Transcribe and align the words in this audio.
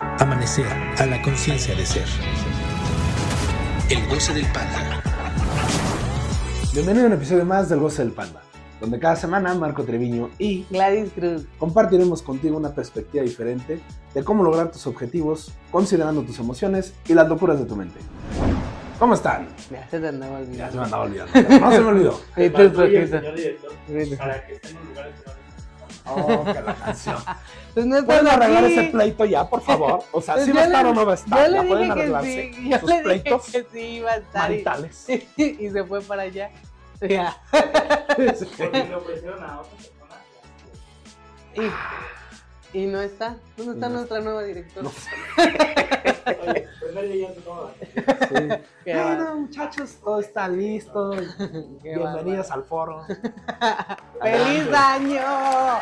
Amanecer 0.00 0.64
a 0.98 1.04
la 1.04 1.20
conciencia 1.20 1.74
de 1.74 1.84
ser. 1.84 2.04
El 3.90 4.08
goce 4.08 4.32
del 4.32 4.46
panda. 4.46 5.02
Bienvenido 6.72 7.04
a 7.04 7.08
un 7.08 7.12
episodio 7.14 7.44
más 7.44 7.68
del 7.68 7.80
Goce 7.80 8.02
del 8.02 8.12
Panda, 8.12 8.40
donde 8.80 8.98
cada 8.98 9.16
semana 9.16 9.54
Marco 9.54 9.84
Treviño 9.84 10.30
y 10.38 10.64
Gladys 10.70 11.10
Cruz. 11.12 11.46
compartiremos 11.58 12.22
contigo 12.22 12.56
una 12.56 12.74
perspectiva 12.74 13.22
diferente 13.24 13.78
de 14.14 14.24
cómo 14.24 14.42
lograr 14.42 14.70
tus 14.72 14.86
objetivos, 14.86 15.52
considerando 15.70 16.22
tus 16.22 16.38
emociones 16.38 16.94
y 17.06 17.12
las 17.12 17.28
locuras 17.28 17.58
de 17.58 17.66
tu 17.66 17.76
mente. 17.76 17.98
¿Cómo 18.98 19.14
están? 19.14 19.48
Ya 19.70 19.86
se 19.88 19.98
te 20.00 20.08
andaba 20.08 20.40
Ya 20.52 20.70
se 20.70 20.76
me 20.78 20.82
olvidando. 20.82 20.82
andaba 20.82 21.02
olvidando. 21.04 21.32
No 21.60 21.72
se 21.72 21.80
me 21.80 21.86
olvidó. 21.88 22.20
Para 24.16 24.46
que 24.46 24.54
estén 24.54 24.76
en 24.76 24.88
lugares 24.88 25.14
que 25.20 25.24
no 25.26 25.29
Oh, 26.10 26.44
que 26.44 26.60
la 26.62 26.74
canción. 26.74 27.16
Pues 27.72 27.86
no 27.86 28.04
¿Pueden 28.04 28.26
arreglar 28.26 28.64
aquí. 28.64 28.72
ese 28.74 28.88
pleito 28.90 29.24
ya, 29.24 29.48
por 29.48 29.60
favor? 29.62 30.00
O 30.10 30.20
sea, 30.20 30.34
Pues 30.34 30.46
si 30.46 30.50
yo 30.50 30.56
va 30.56 30.62
a 30.62 30.66
estar 30.66 30.84
le- 30.84 30.90
o 30.90 30.94
no 30.94 31.06
va 31.06 31.12
a 31.12 31.16
Yo 31.16 31.22
estar. 31.22 31.48
le 31.50 31.56
¿Ya 31.56 31.62
pueden 31.62 31.82
dije 31.84 31.94
que 31.94 32.00
arreglarse 32.00 32.52
sí. 32.52 32.68
Yo 32.68 32.78
sus 32.80 32.88
le 32.88 32.94
dije 32.96 33.04
pleitos 33.04 33.46
que 33.52 33.66
sí 33.72 33.78
iba 33.80 34.10
a 34.10 34.16
estar. 34.16 34.50
Y, 34.50 34.52
maritales? 34.54 35.04
y 35.36 35.70
se 35.70 35.84
fue 35.84 36.00
para 36.02 36.22
allá. 36.22 36.50
Ya. 37.00 37.36
Porque 37.52 38.84
me 38.88 38.94
ofrecieron 38.96 39.44
a 39.44 39.60
otra 39.60 39.70
persona. 39.76 40.16
Y, 41.54 41.70
y 42.72 42.86
no 42.86 43.00
está. 43.00 43.36
¿Dónde 43.56 43.74
está 43.74 43.88
no 43.88 43.96
nuestra 43.96 44.20
nueva 44.20 44.42
directora? 44.42 44.82
No 44.82 44.90
sé. 44.90 45.10
Oye, 46.46 46.68
primer 46.80 47.08
día 47.08 47.28
ya 47.28 47.34
se 47.34 47.40
toma. 47.40 47.70
Sí. 47.80 48.92
Bueno, 48.92 49.34
muchachos, 49.36 49.96
todo 50.02 50.20
está 50.20 50.48
listo. 50.48 51.10
qué 51.82 51.96
Bienvenidos 51.96 52.50
al 52.50 52.64
foro. 52.64 53.04
¡Feliz 54.22 54.72
año! 54.72 55.80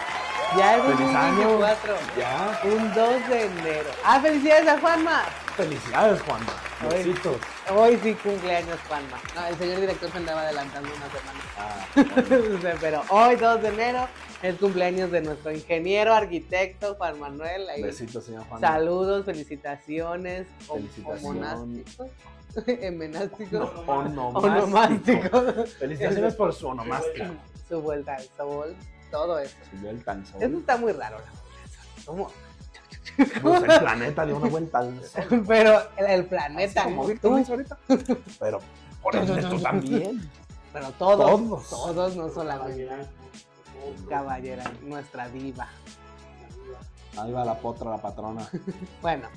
Ya 0.56 0.77
es 0.77 0.83
Feliz 0.83 1.14
año. 1.14 1.48
2024. 1.59 1.95
Ya. 2.16 2.61
Un 2.64 2.95
2 2.95 3.28
de 3.28 3.45
enero. 3.45 3.91
¡Ah, 4.05 4.20
felicidades 4.20 4.69
a 4.69 4.81
Juanma! 4.81 5.22
Felicidades, 5.56 6.22
Juanma. 6.22 6.53
Besitos. 6.89 7.36
Hoy 7.75 7.98
sí 8.03 8.14
cumpleaños 8.14 8.78
Juanma. 8.86 9.19
No, 9.34 9.47
el 9.47 9.59
señor 9.59 9.81
director 9.81 10.11
se 10.11 10.16
andaba 10.19 10.42
adelantando 10.42 10.89
una 10.89 11.09
semana. 11.11 11.41
Ah, 11.59 12.77
Pero 12.81 13.03
hoy, 13.11 13.36
2 13.36 13.62
de 13.62 13.69
enero, 13.69 14.09
es 14.42 14.56
cumpleaños 14.56 15.11
de 15.11 15.20
nuestro 15.22 15.53
ingeniero, 15.53 16.14
arquitecto 16.14 16.94
Juan 16.97 17.19
Manuel. 17.19 17.69
Ahí. 17.69 17.83
Besitos, 17.83 18.25
señor 18.25 18.44
Juanma. 18.48 18.67
Saludos, 18.67 19.25
felicitaciones. 19.25 20.47
Homonásticos. 20.69 22.11
Emenásticos. 22.66 23.70
Onomástico. 23.86 24.39
Onomásticos. 24.39 25.75
Felicitaciones 25.75 26.34
por 26.34 26.53
su 26.55 26.69
onomástica. 26.69 27.31
Su 27.69 27.81
vuelta 27.83 28.14
al 28.14 28.25
sol. 28.36 28.77
Todo 29.11 29.39
eso. 29.39 29.56
Subió 29.70 29.91
el 29.91 30.05
tanzón. 30.05 30.42
Eso 30.42 30.59
está 30.59 30.77
muy 30.77 30.92
raro, 30.92 31.19
la. 31.19 32.05
¿Cómo? 32.05 32.31
Pues 33.42 33.62
el 33.62 33.81
planeta 33.81 34.25
dio 34.27 34.36
una 34.36 34.48
vuelta 34.48 34.78
al 34.78 35.05
sol. 35.05 35.44
Pero 35.48 35.81
el, 35.97 36.06
el 36.06 36.25
planeta, 36.27 36.83
Así 36.83 36.91
como 36.94 37.09
¿no? 37.09 37.14
Tú, 37.20 37.36
ahorita. 37.36 37.78
Pero 38.39 38.61
por 39.03 39.16
ende 39.16 39.42
tú 39.42 39.61
también. 39.61 40.31
pero 40.72 40.91
todos, 40.92 41.19
Todos. 41.19 41.69
todos, 41.70 42.16
no 42.16 42.28
solamente. 42.28 42.89
Caballera, 44.09 44.65
nuestra 44.83 45.29
diva. 45.29 45.69
Ahí 47.17 47.33
va 47.33 47.45
la 47.45 47.55
potra, 47.59 47.91
la 47.91 47.98
patrona. 47.98 48.48
Bueno, 49.03 49.29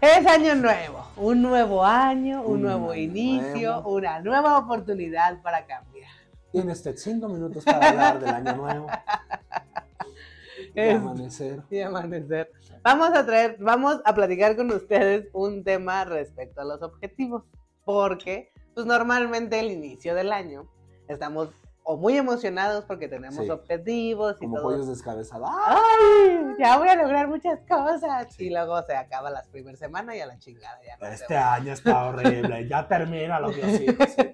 es 0.00 0.26
año 0.26 0.54
nuevo, 0.54 1.04
un 1.16 1.42
nuevo 1.42 1.84
año, 1.84 2.42
un 2.42 2.56
Un 2.56 2.62
nuevo 2.62 2.94
inicio, 2.94 3.72
nuevo. 3.72 3.94
una 3.96 4.20
nueva 4.20 4.58
oportunidad 4.58 5.42
para 5.42 5.66
cambiar. 5.66 6.10
Tiene 6.52 6.72
usted 6.72 6.96
cinco 6.96 7.28
minutos 7.28 7.64
para 7.64 7.88
hablar 7.88 8.20
del 8.20 8.30
año 8.34 8.56
nuevo. 8.56 8.86
Es- 10.74 10.96
amanecer. 10.96 11.62
Y 11.70 11.80
amanecer. 11.80 12.52
Vamos 12.82 13.10
a 13.10 13.26
traer, 13.26 13.56
vamos 13.58 14.00
a 14.04 14.14
platicar 14.14 14.56
con 14.56 14.70
ustedes 14.72 15.28
un 15.32 15.64
tema 15.64 16.04
respecto 16.04 16.60
a 16.60 16.64
los 16.64 16.80
objetivos, 16.82 17.42
porque 17.84 18.52
pues 18.74 18.86
normalmente 18.86 19.58
el 19.58 19.70
inicio 19.72 20.14
del 20.14 20.32
año 20.32 20.68
estamos 21.08 21.48
o 21.90 21.96
muy 21.96 22.18
emocionados 22.18 22.84
porque 22.84 23.08
tenemos 23.08 23.42
Sí. 23.46 23.50
objetivos 23.50 24.36
y 24.40 24.44
Como 24.44 24.56
todo. 24.56 24.64
pollos 24.72 24.88
descabezados. 24.88 25.48
¡Ay! 25.50 26.54
Ya 26.58 26.76
voy 26.76 26.86
a 26.88 26.96
lograr 26.96 27.28
muchas 27.28 27.60
cosas. 27.66 28.38
Y 28.38 28.50
luego 28.50 28.82
se 28.82 28.94
acaba 28.94 29.30
las 29.30 29.48
primeras 29.48 29.78
semanas 29.78 30.14
y 30.14 30.20
a 30.20 30.26
la 30.26 30.38
chingada 30.38 30.78
ya 30.86 30.98
no 30.98 31.06
Este 31.06 31.34
año 31.34 31.72
está 31.72 32.04
horrible. 32.04 32.68
Ya 32.68 32.86
termina 32.86 33.40
los 33.40 33.56
Diositos. 33.56 34.06
Sí. 34.10 34.32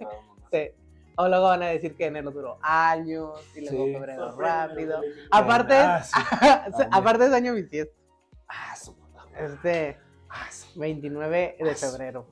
Sí. 0.51 0.71
O 1.17 1.29
luego 1.29 1.45
van 1.45 1.63
a 1.63 1.67
decir 1.67 1.95
que 1.95 2.07
enero 2.07 2.33
duró 2.33 2.59
años 2.61 3.41
y 3.55 3.61
luego 3.61 3.85
Sí. 3.87 3.93
febrero 3.95 4.37
rápido. 4.37 5.01
Aparte, 5.31 5.75
Ah, 5.77 6.03
sí. 6.03 6.13
aparte 6.91 7.27
es 7.27 7.33
año 7.33 7.55
bisiesto. 7.55 7.95
Ah, 8.49 8.75
su 8.75 8.97
puta 8.97 9.25
madre. 9.27 9.45
Es 9.45 9.63
de 9.63 9.97
Ah, 10.29 10.51
su- 10.51 10.81
29 10.81 11.57
de 11.61 11.71
Ah, 11.71 11.75
sí. 11.77 11.87
febrero. 11.87 12.27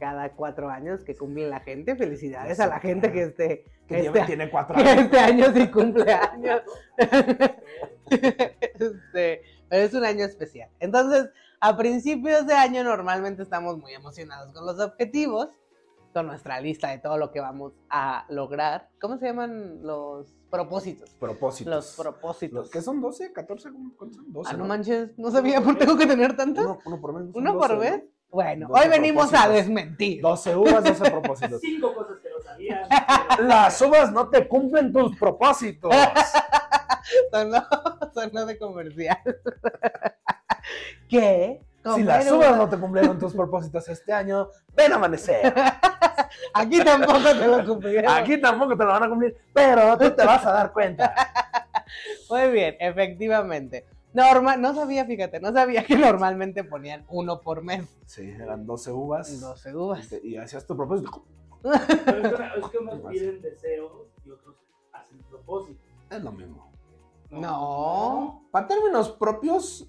Cada 0.00 0.30
cuatro 0.32 0.70
años 0.70 1.04
que 1.04 1.14
cumple 1.14 1.50
la 1.50 1.60
gente. 1.60 1.96
Felicidades 1.96 2.60
a 2.60 2.66
la 2.66 2.80
gente 2.80 3.12
que 3.12 3.22
este, 3.24 3.64
que 3.86 4.00
este, 4.00 4.24
tiene 4.24 4.50
cuatro 4.50 4.76
años. 4.78 5.04
Este 5.04 5.18
año 5.18 5.52
sí 5.54 5.68
cumpleaños. 5.68 6.62
este, 8.10 9.42
pero 9.68 9.82
es 9.84 9.94
un 9.94 10.04
año 10.04 10.24
especial. 10.24 10.68
Entonces, 10.80 11.30
a 11.60 11.76
principios 11.76 12.46
de 12.46 12.54
año 12.54 12.84
normalmente 12.84 13.42
estamos 13.42 13.78
muy 13.78 13.92
emocionados 13.94 14.52
con 14.52 14.66
los 14.66 14.78
objetivos, 14.80 15.48
con 16.12 16.26
nuestra 16.26 16.60
lista 16.60 16.88
de 16.90 16.98
todo 16.98 17.18
lo 17.18 17.30
que 17.30 17.40
vamos 17.40 17.72
a 17.88 18.26
lograr. 18.28 18.88
¿Cómo 19.00 19.18
se 19.18 19.26
llaman 19.26 19.82
los 19.82 20.34
propósitos? 20.50 21.10
Propósitos. 21.20 21.74
Los 21.74 21.96
propósitos. 21.96 22.54
Los 22.54 22.70
que 22.70 22.82
son 22.82 23.00
12, 23.00 23.32
14, 23.32 23.70
¿cuántos 23.96 24.16
son? 24.16 24.32
12. 24.32 24.50
Ah, 24.50 24.52
no, 24.54 24.58
¿no? 24.60 24.66
manches, 24.66 25.16
no 25.18 25.30
sabía 25.30 25.60
por 25.60 25.76
qué 25.76 25.84
tengo 25.84 25.98
que 25.98 26.06
tener 26.06 26.36
tantas. 26.36 26.64
Uno, 26.64 26.78
uno 26.84 27.00
por 27.00 27.12
mes. 27.12 27.30
Uno 27.34 27.52
12, 27.54 27.68
por 27.68 27.78
mes. 27.78 28.02
¿no? 28.02 28.16
Bueno, 28.30 28.68
hoy 28.70 28.88
venimos 28.88 29.32
a 29.32 29.48
desmentir. 29.48 30.20
12 30.20 30.56
uvas, 30.56 30.84
12 30.84 31.10
propósitos. 31.10 31.60
5 31.60 31.94
Las 33.40 33.80
uvas 33.82 34.12
no 34.12 34.28
te 34.28 34.46
cumplen 34.48 34.92
tus 34.92 35.16
propósitos. 35.16 35.94
Sonó, 37.30 37.64
sonó 38.12 38.46
de 38.46 38.58
comercial. 38.58 39.18
¿Qué? 41.08 41.60
Si 41.94 42.02
las 42.02 42.28
uvas 42.32 42.56
no 42.56 42.68
te 42.68 42.76
cumplieron 42.78 43.16
tus 43.16 43.32
propósitos 43.32 43.88
este 43.88 44.12
año, 44.12 44.50
ven 44.74 44.92
a 44.92 44.96
amanecer. 44.96 45.54
Aquí 46.52 46.82
tampoco 46.82 47.22
te 47.22 47.46
lo 47.46 47.64
cumplieron. 47.64 48.12
Aquí 48.12 48.40
tampoco 48.40 48.76
te 48.76 48.84
lo 48.84 48.90
van 48.90 49.04
a 49.04 49.08
cumplir, 49.08 49.36
pero 49.52 49.96
tú 49.96 50.10
te 50.10 50.24
vas 50.24 50.44
a 50.44 50.52
dar 50.52 50.72
cuenta. 50.72 51.14
Muy 52.28 52.50
bien, 52.50 52.76
efectivamente. 52.80 53.86
Normal, 54.12 54.60
no 54.60 54.74
sabía, 54.74 55.04
fíjate, 55.04 55.38
no 55.38 55.52
sabía 55.52 55.84
que 55.84 55.96
normalmente 55.96 56.64
ponían 56.64 57.04
uno 57.08 57.40
por 57.40 57.62
mes. 57.62 57.84
Sí, 58.06 58.30
eran 58.30 58.66
12 58.66 58.90
uvas. 58.90 59.40
12 59.40 59.76
uvas. 59.76 60.12
Y, 60.24 60.30
y 60.30 60.36
hacías 60.38 60.66
tu 60.66 60.76
propósito. 60.76 61.22
Piden 63.16 63.40
deseos 63.42 64.08
y 64.24 64.30
otros 64.30 64.56
hacen 64.92 65.22
propósitos. 65.24 65.84
Es 66.10 66.22
lo 66.22 66.32
mismo. 66.32 66.72
No. 67.30 68.46
Para 68.50 68.66
términos 68.66 69.10
propios, 69.10 69.88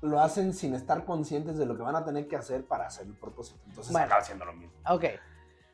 lo 0.00 0.20
hacen 0.20 0.52
sin 0.52 0.74
estar 0.74 1.04
conscientes 1.04 1.56
de 1.56 1.66
lo 1.66 1.76
que 1.76 1.82
van 1.82 1.96
a 1.96 2.04
tener 2.04 2.28
que 2.28 2.36
hacer 2.36 2.64
para 2.66 2.86
hacer 2.86 3.06
el 3.06 3.14
propósito. 3.14 3.60
Entonces 3.66 3.92
Bueno. 3.92 4.06
acaba 4.06 4.22
siendo 4.22 4.44
lo 4.44 4.52
mismo. 4.52 4.74
Ok, 4.88 5.04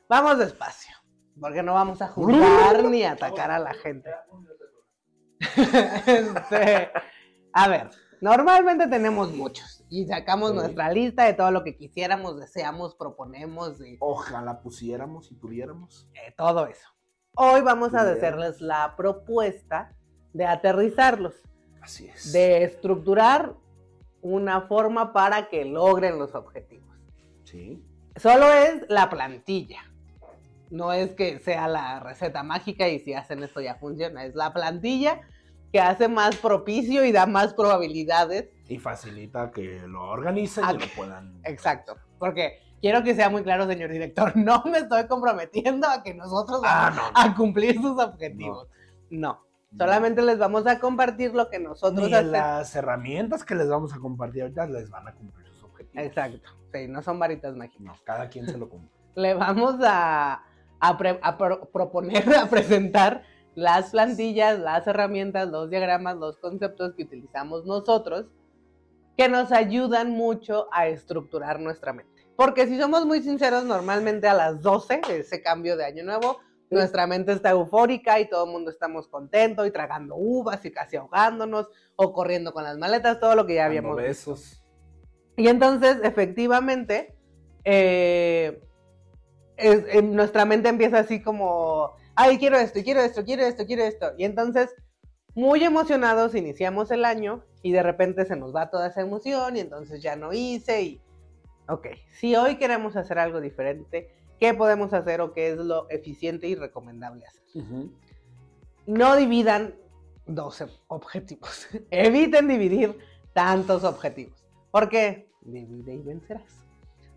vamos 0.08 0.38
despacio, 0.38 0.94
porque 1.40 1.62
no 1.62 1.74
vamos 1.74 2.00
a 2.00 2.08
juzgar 2.08 2.84
ni 2.84 3.02
a 3.02 3.12
atacar 3.12 3.50
a 3.50 3.58
la 3.58 3.74
gente. 3.74 4.10
Este, 6.06 6.90
a 7.52 7.68
ver, 7.68 7.90
normalmente 8.20 8.86
tenemos 8.88 9.30
muchos 9.30 9.83
y 10.00 10.06
sacamos 10.06 10.50
Sí. 10.50 10.56
nuestra 10.56 10.90
lista 10.90 11.24
de 11.24 11.34
todo 11.34 11.50
lo 11.52 11.62
que 11.62 11.76
quisiéramos, 11.76 12.38
deseamos, 12.40 12.96
proponemos 12.96 13.80
y 13.80 13.96
Ojalá 14.00 14.60
pusiéramos 14.60 15.30
y 15.30 15.36
tuviéramos. 15.36 16.08
eh, 16.14 16.34
todo 16.36 16.66
eso. 16.66 16.88
Hoy 17.36 17.60
vamos 17.60 17.94
a 17.94 18.00
hacerles 18.10 18.60
la 18.60 18.94
propuesta 18.96 19.94
de 20.32 20.46
aterrizarlos, 20.46 21.34
Así 21.80 22.08
es. 22.08 22.32
de 22.32 22.64
estructurar 22.64 23.54
una 24.20 24.62
forma 24.62 25.12
para 25.12 25.48
que 25.48 25.64
logren 25.64 26.18
los 26.18 26.34
objetivos. 26.34 26.96
Sí. 27.44 27.84
Solo 28.16 28.50
es 28.52 28.84
la 28.88 29.10
plantilla. 29.10 29.80
No 30.70 30.92
es 30.92 31.12
que 31.12 31.38
sea 31.38 31.68
la 31.68 32.00
receta 32.00 32.42
mágica 32.42 32.88
y 32.88 32.98
si 32.98 33.14
hacen 33.14 33.44
esto 33.44 33.60
ya 33.60 33.76
funciona. 33.76 34.24
Es 34.24 34.34
la 34.34 34.52
plantilla 34.52 35.20
que 35.74 35.80
hace 35.80 36.06
más 36.06 36.36
propicio 36.36 37.04
y 37.04 37.10
da 37.10 37.26
más 37.26 37.52
probabilidades. 37.52 38.48
Y 38.68 38.78
facilita 38.78 39.50
que 39.50 39.80
lo 39.88 40.04
organicen 40.04 40.62
Ah, 40.64 40.72
y 40.72 40.78
lo 40.78 40.86
puedan. 40.94 41.40
Exacto. 41.42 41.96
Porque 42.20 42.60
quiero 42.80 43.02
que 43.02 43.12
sea 43.16 43.28
muy 43.28 43.42
claro, 43.42 43.66
señor 43.66 43.90
director. 43.90 44.32
No 44.36 44.62
me 44.66 44.78
estoy 44.78 45.08
comprometiendo 45.08 45.88
a 45.88 46.04
que 46.04 46.14
nosotros 46.14 46.60
Ah, 46.64 46.92
vamos 46.94 47.12
no, 47.12 47.24
no. 47.24 47.32
a 47.32 47.34
cumplir 47.34 47.74
sus 47.82 48.00
objetivos. 48.00 48.68
No. 49.10 49.40
Solamente 49.76 50.22
les 50.22 50.38
vamos 50.38 50.64
a 50.68 50.78
compartir 50.78 51.34
lo 51.34 51.50
que 51.50 51.58
nosotros 51.58 52.06
Ni 52.08 52.14
hacemos. 52.14 52.30
las 52.30 52.76
herramientas 52.76 53.42
que 53.44 53.56
les 53.56 53.68
vamos 53.68 53.92
a 53.92 53.98
compartir 53.98 54.42
ahorita 54.42 54.68
les 54.68 54.88
van 54.90 55.08
a 55.08 55.12
cumplir 55.12 55.48
sus 55.48 55.64
objetivos. 55.64 56.06
Exacto. 56.06 56.50
Sí, 56.72 56.86
no 56.86 57.02
son 57.02 57.18
varitas 57.18 57.56
mágicas. 57.56 57.80
No, 57.80 57.94
cada 58.04 58.28
quien 58.28 58.46
se 58.46 58.56
lo 58.56 58.68
cumple. 58.68 58.88
le 59.16 59.34
vamos 59.34 59.74
a, 59.84 60.40
a 60.78 60.96
pre- 60.96 61.18
a 61.20 61.36
pro- 61.36 61.68
proponer, 61.72 62.32
a 62.36 62.46
presentar 62.46 63.24
las 63.54 63.90
plantillas, 63.90 64.58
las 64.58 64.86
herramientas, 64.86 65.48
los 65.48 65.70
diagramas, 65.70 66.16
los 66.16 66.38
conceptos 66.38 66.94
que 66.94 67.04
utilizamos 67.04 67.64
nosotros 67.64 68.26
que 69.16 69.28
nos 69.28 69.52
ayudan 69.52 70.10
mucho 70.10 70.66
a 70.72 70.88
estructurar 70.88 71.60
nuestra 71.60 71.92
mente. 71.92 72.12
Porque 72.36 72.66
si 72.66 72.80
somos 72.80 73.06
muy 73.06 73.22
sinceros, 73.22 73.64
normalmente 73.64 74.26
a 74.26 74.34
las 74.34 74.60
12, 74.60 75.02
ese 75.08 75.40
cambio 75.40 75.76
de 75.76 75.84
año 75.84 76.02
nuevo, 76.02 76.38
nuestra 76.68 77.06
mente 77.06 77.30
está 77.30 77.50
eufórica 77.50 78.18
y 78.18 78.28
todo 78.28 78.46
el 78.46 78.50
mundo 78.50 78.70
estamos 78.72 79.06
contentos 79.06 79.64
y 79.68 79.70
tragando 79.70 80.16
uvas 80.16 80.64
y 80.64 80.72
casi 80.72 80.96
ahogándonos 80.96 81.68
o 81.94 82.12
corriendo 82.12 82.52
con 82.52 82.64
las 82.64 82.76
maletas, 82.76 83.20
todo 83.20 83.36
lo 83.36 83.46
que 83.46 83.54
ya 83.54 83.66
habíamos 83.66 83.96
visto. 83.96 84.08
besos. 84.08 84.60
Y 85.36 85.46
entonces, 85.46 85.98
efectivamente, 86.02 87.14
eh, 87.64 88.60
es- 89.56 89.84
eh, 89.88 90.02
nuestra 90.02 90.44
mente 90.44 90.68
empieza 90.68 90.98
así 90.98 91.22
como, 91.22 91.92
ay, 92.16 92.38
quiero 92.38 92.58
esto, 92.58 92.80
quiero 92.82 93.00
esto, 93.00 93.24
quiero 93.24 93.44
esto, 93.44 93.66
quiero 93.66 93.84
esto. 93.84 94.12
Y 94.16 94.24
entonces, 94.24 94.74
muy 95.34 95.64
emocionados, 95.64 96.34
iniciamos 96.34 96.90
el 96.90 97.04
año 97.04 97.44
y 97.62 97.72
de 97.72 97.82
repente 97.82 98.24
se 98.24 98.36
nos 98.36 98.54
va 98.54 98.70
toda 98.70 98.88
esa 98.88 99.00
emoción 99.00 99.56
y 99.56 99.60
entonces 99.60 100.02
ya 100.02 100.16
no 100.16 100.32
hice 100.32 100.82
y, 100.82 101.00
ok, 101.68 101.88
si 102.12 102.36
hoy 102.36 102.56
queremos 102.56 102.96
hacer 102.96 103.18
algo 103.18 103.40
diferente, 103.40 104.10
¿qué 104.38 104.54
podemos 104.54 104.92
hacer 104.92 105.20
o 105.20 105.32
qué 105.32 105.48
es 105.48 105.56
lo 105.58 105.88
eficiente 105.90 106.46
y 106.46 106.54
recomendable 106.54 107.24
hacer? 107.26 107.42
No 108.86 109.16
dividan 109.16 109.74
12 110.26 110.66
objetivos. 110.88 111.66
Eviten 111.90 112.48
dividir 112.48 112.98
tantos 113.32 113.84
objetivos. 113.84 114.44
¿Por 114.70 114.88
qué? 114.88 115.28
Divide 115.42 115.94
y 115.94 116.02
vencerás. 116.02 116.63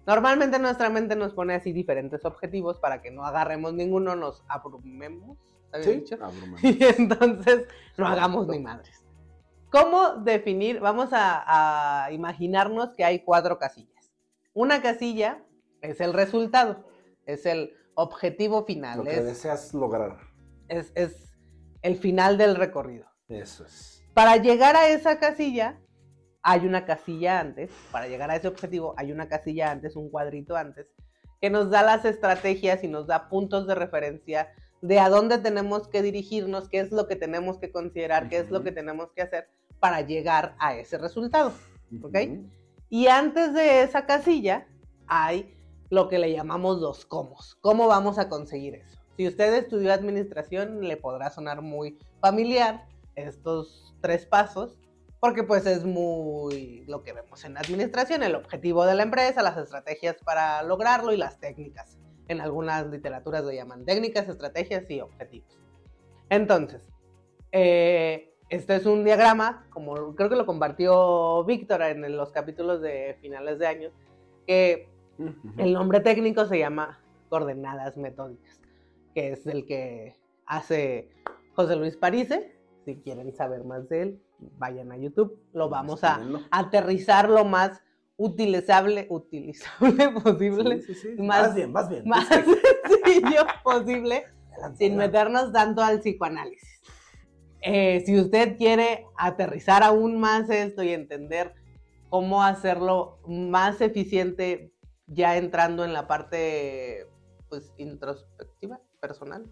Normalmente 0.07 0.57
nuestra 0.57 0.89
mente 0.89 1.15
nos 1.15 1.33
pone 1.33 1.53
así 1.53 1.73
diferentes 1.73 2.23
objetivos 2.25 2.79
para 2.79 3.01
que 3.01 3.11
no 3.11 3.25
agarremos 3.25 3.73
ninguno, 3.73 4.15
nos 4.15 4.43
abrumemos. 4.47 5.37
¿está 5.65 5.77
bien 5.79 5.91
Sí, 5.91 5.99
dicho? 5.99 6.15
abrumamos. 6.23 6.63
Y 6.63 6.79
entonces 6.83 7.65
no 7.97 8.07
hagamos 8.07 8.47
ni 8.47 8.59
madres. 8.59 9.03
¿Cómo 9.69 10.15
definir? 10.15 10.79
Vamos 10.79 11.09
a, 11.11 12.05
a 12.05 12.11
imaginarnos 12.13 12.93
que 12.95 13.03
hay 13.03 13.19
cuatro 13.19 13.59
casillas. 13.59 14.11
Una 14.53 14.81
casilla 14.81 15.43
es 15.81 15.99
el 15.99 16.13
resultado, 16.13 16.85
es 17.25 17.45
el 17.45 17.73
objetivo 17.93 18.63
final, 18.65 18.99
Lo 18.99 19.03
que 19.03 19.17
es, 19.17 19.25
deseas 19.25 19.73
lograr. 19.73 20.17
es, 20.69 20.91
es 20.95 21.33
el 21.81 21.97
final 21.97 22.37
del 22.37 22.55
recorrido. 22.55 23.07
Eso 23.27 23.65
es. 23.65 24.01
Para 24.13 24.37
llegar 24.37 24.77
a 24.77 24.87
esa 24.87 25.19
casilla, 25.19 25.79
hay 26.47 26.65
una 26.65 26.85
casilla 26.85 27.41
antes. 27.41 27.69
Para 27.91 28.07
llegar 28.07 28.31
a 28.31 28.37
ese 28.37 28.47
objetivo, 28.47 28.93
hay 28.95 29.11
una 29.11 29.27
casilla 29.27 29.69
antes, 29.69 29.97
un 29.97 30.09
cuadrito 30.09 30.55
antes, 30.55 30.87
que 31.41 31.49
nos 31.49 31.69
da 31.69 31.83
las 31.83 32.05
estrategias 32.05 32.85
y 32.85 32.87
nos 32.87 33.05
da 33.05 33.27
puntos 33.27 33.67
de 33.67 33.75
referencia 33.75 34.47
de 34.81 34.97
a 34.97 35.09
dónde 35.09 35.39
tenemos 35.39 35.89
que 35.89 36.01
dirigirnos, 36.01 36.69
qué 36.69 36.79
es 36.79 36.93
lo 36.93 37.05
que 37.05 37.17
tenemos 37.17 37.57
que 37.57 37.69
considerar, 37.69 38.29
qué 38.29 38.37
es 38.37 38.49
lo 38.49 38.63
que 38.63 38.71
tenemos 38.71 39.11
que 39.11 39.23
hacer 39.23 39.49
para 39.81 39.99
llegar 39.99 40.55
a 40.59 40.77
ese 40.77 40.97
resultado. 40.97 41.51
¿Ok? 42.01 42.17
Y 42.89 43.07
antes 43.07 43.53
de 43.53 43.81
esa 43.81 44.05
casilla 44.05 44.67
hay 45.05 45.53
lo 45.89 46.07
que 46.07 46.17
le 46.17 46.31
llamamos 46.31 46.79
los 46.79 47.05
cómo. 47.05 47.35
¿Cómo 47.59 47.87
vamos 47.87 48.17
a 48.19 48.29
conseguir 48.29 48.75
eso? 48.75 48.97
Si 49.17 49.27
usted 49.27 49.53
estudió 49.53 49.91
administración, 49.91 50.79
le 50.79 50.95
podrá 50.95 51.29
sonar 51.29 51.61
muy 51.61 51.99
familiar 52.21 52.87
estos 53.15 53.93
tres 53.99 54.25
pasos, 54.25 54.77
porque 55.19 55.43
pues 55.43 55.65
es 55.65 55.83
muy 55.83 56.83
lo 56.87 57.03
que 57.03 57.13
vemos 57.13 57.43
en 57.43 57.57
administración, 57.57 58.23
el 58.23 58.35
objetivo 58.35 58.85
de 58.85 58.95
la 58.95 59.03
empresa, 59.03 59.41
las 59.41 59.57
estrategias 59.57 60.17
para 60.23 60.61
lograrlo 60.63 61.11
y 61.11 61.17
las 61.17 61.39
técnicas. 61.39 61.97
En 62.27 62.41
algunas 62.41 62.87
literaturas 62.87 63.43
lo 63.43 63.51
llaman 63.51 63.85
técnicas, 63.85 64.27
estrategias 64.27 64.89
y 64.89 65.01
objetivos. 65.01 65.57
Entonces, 66.29 66.87
eh, 67.51 68.33
este 68.49 68.75
es 68.75 68.85
un 68.85 69.03
diagrama, 69.03 69.65
como 69.71 70.15
creo 70.15 70.29
que 70.29 70.35
lo 70.35 70.45
compartió 70.45 71.43
Víctor 71.45 71.81
en 71.81 72.15
los 72.15 72.31
capítulos 72.31 72.81
de 72.81 73.17
finales 73.21 73.59
de 73.59 73.67
año, 73.67 73.91
que 74.45 74.89
el 75.57 75.73
nombre 75.73 75.99
técnico 76.01 76.45
se 76.45 76.59
llama 76.59 76.99
coordenadas 77.29 77.97
metódicas, 77.97 78.61
que 79.15 79.31
es 79.31 79.47
el 79.47 79.65
que 79.65 80.15
hace 80.45 81.09
José 81.55 81.75
Luis 81.75 81.97
Parise. 81.97 82.55
Si 82.85 82.95
quieren 82.97 83.33
saber 83.33 83.63
más 83.65 83.89
de 83.89 84.01
él, 84.01 84.21
vayan 84.57 84.91
a 84.91 84.97
YouTube. 84.97 85.39
Lo 85.53 85.69
vamos 85.69 86.03
a 86.03 86.19
aterrizar 86.51 87.29
lo 87.29 87.45
más 87.45 87.81
utilizable, 88.17 89.07
utilizable 89.09 90.09
posible, 90.23 90.81
Sí, 90.81 90.93
sí, 90.95 91.15
sí. 91.15 91.21
más- 91.21 91.47
Vas 91.47 91.55
bien, 91.55 91.73
vas 91.73 91.89
bien. 91.89 92.03
más 92.07 92.27
sencillo 93.05 93.45
posible 93.63 94.25
sin 94.75 94.95
meternos 94.97 95.51
tanto 95.53 95.81
al 95.83 95.99
psicoanálisis. 95.99 96.81
Eh, 97.61 98.01
si 98.05 98.19
usted 98.19 98.57
quiere 98.57 99.05
aterrizar 99.17 99.83
aún 99.83 100.19
más 100.19 100.49
esto 100.49 100.81
y 100.83 100.89
entender 100.89 101.53
cómo 102.09 102.43
hacerlo 102.43 103.19
más 103.27 103.81
eficiente, 103.81 104.71
ya 105.05 105.37
entrando 105.37 105.83
en 105.85 105.93
la 105.93 106.07
parte 106.07 107.07
pues 107.49 107.71
introspectiva, 107.77 108.79
personal, 108.99 109.45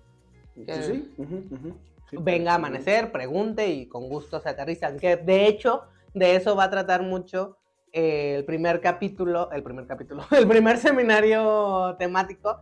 Sí, 0.55 0.63
sí. 0.81 1.13
Ujú, 1.17 1.35
ujú. 1.51 1.75
Sí, 2.09 2.17
venga 2.19 2.51
a 2.51 2.55
amanecer, 2.55 3.11
pregunte 3.11 3.67
y 3.67 3.87
con 3.87 4.07
gusto 4.09 4.39
se 4.39 4.49
aterrizan. 4.49 4.99
Que 4.99 5.17
de 5.17 5.47
hecho, 5.47 5.83
de 6.13 6.35
eso 6.35 6.55
va 6.55 6.65
a 6.65 6.69
tratar 6.69 7.03
mucho 7.03 7.57
eh, 7.91 8.35
el 8.37 8.45
primer 8.45 8.81
capítulo, 8.81 9.51
el 9.51 9.63
primer 9.63 9.87
capítulo, 9.87 10.23
el 10.31 10.47
primer 10.47 10.77
seminario 10.77 11.95
temático 11.97 12.61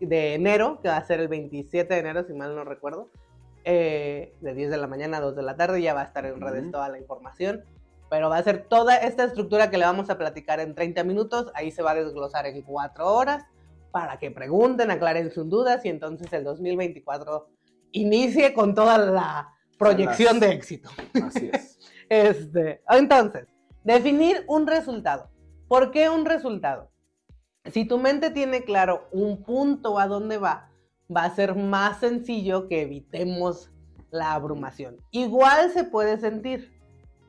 de 0.00 0.34
enero, 0.34 0.80
que 0.82 0.88
va 0.88 0.98
a 0.98 1.04
ser 1.04 1.20
el 1.20 1.28
27 1.28 1.92
de 1.92 2.00
enero, 2.00 2.24
si 2.24 2.34
mal 2.34 2.54
no 2.54 2.64
recuerdo, 2.64 3.10
eh, 3.64 4.34
de 4.40 4.54
10 4.54 4.70
de 4.70 4.76
la 4.76 4.86
mañana 4.86 5.16
a 5.16 5.20
2 5.20 5.34
de 5.34 5.42
la 5.42 5.56
tarde, 5.56 5.82
ya 5.82 5.94
va 5.94 6.02
a 6.02 6.04
estar 6.04 6.26
en 6.26 6.40
redes 6.40 6.64
Ujú. 6.64 6.72
toda 6.72 6.88
la 6.88 6.98
información. 6.98 7.64
Pero 8.08 8.30
va 8.30 8.36
a 8.36 8.42
ser 8.42 8.68
toda 8.68 8.98
esta 8.98 9.24
estructura 9.24 9.68
que 9.68 9.78
le 9.78 9.84
vamos 9.84 10.10
a 10.10 10.18
platicar 10.18 10.60
en 10.60 10.76
30 10.76 11.02
minutos, 11.02 11.50
ahí 11.54 11.72
se 11.72 11.82
va 11.82 11.90
a 11.90 11.94
desglosar 11.96 12.46
en 12.46 12.62
4 12.62 13.12
horas 13.12 13.44
para 13.90 14.18
que 14.18 14.30
pregunten, 14.30 14.90
aclaren 14.90 15.32
sus 15.32 15.48
dudas 15.48 15.84
y 15.84 15.88
entonces 15.88 16.32
el 16.32 16.44
2024 16.44 17.48
inicie 18.00 18.52
con 18.54 18.74
toda 18.74 18.98
la 18.98 19.54
proyección 19.78 20.34
Las- 20.34 20.40
de 20.40 20.52
éxito. 20.54 20.90
Así 21.24 21.50
es. 21.52 21.72
Este, 22.08 22.82
entonces, 22.88 23.48
definir 23.82 24.44
un 24.46 24.68
resultado. 24.68 25.28
¿Por 25.66 25.90
qué 25.90 26.08
un 26.08 26.24
resultado? 26.24 26.92
Si 27.64 27.84
tu 27.84 27.98
mente 27.98 28.30
tiene 28.30 28.62
claro 28.62 29.08
un 29.10 29.42
punto 29.42 29.98
a 29.98 30.06
dónde 30.06 30.38
va, 30.38 30.70
va 31.14 31.24
a 31.24 31.34
ser 31.34 31.56
más 31.56 31.98
sencillo 31.98 32.68
que 32.68 32.82
evitemos 32.82 33.72
la 34.10 34.34
abrumación. 34.34 34.98
Igual 35.10 35.72
se 35.72 35.82
puede 35.82 36.16
sentir, 36.18 36.78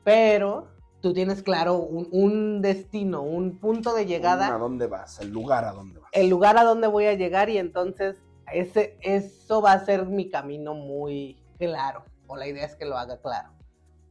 pero 0.04 0.68
tú 1.00 1.12
tienes 1.12 1.42
claro 1.42 1.78
un, 1.78 2.06
un 2.12 2.62
destino, 2.62 3.22
un 3.22 3.58
punto 3.58 3.94
de 3.94 4.06
llegada 4.06 4.46
¿A 4.54 4.58
dónde 4.58 4.86
vas? 4.86 5.18
El 5.20 5.30
lugar 5.30 5.64
a 5.64 5.72
dónde 5.72 5.98
vas. 5.98 6.10
el 6.12 6.28
lugar 6.28 6.56
a 6.56 6.62
donde 6.62 6.86
voy 6.86 7.06
a 7.06 7.14
llegar 7.14 7.50
y 7.50 7.58
entonces 7.58 8.16
ese, 8.52 8.98
eso 9.02 9.60
va 9.62 9.72
a 9.72 9.84
ser 9.84 10.06
mi 10.06 10.30
camino 10.30 10.74
muy 10.74 11.42
claro, 11.58 12.04
o 12.26 12.36
la 12.36 12.46
idea 12.46 12.64
es 12.64 12.76
que 12.76 12.84
lo 12.84 12.96
haga 12.96 13.20
claro. 13.20 13.50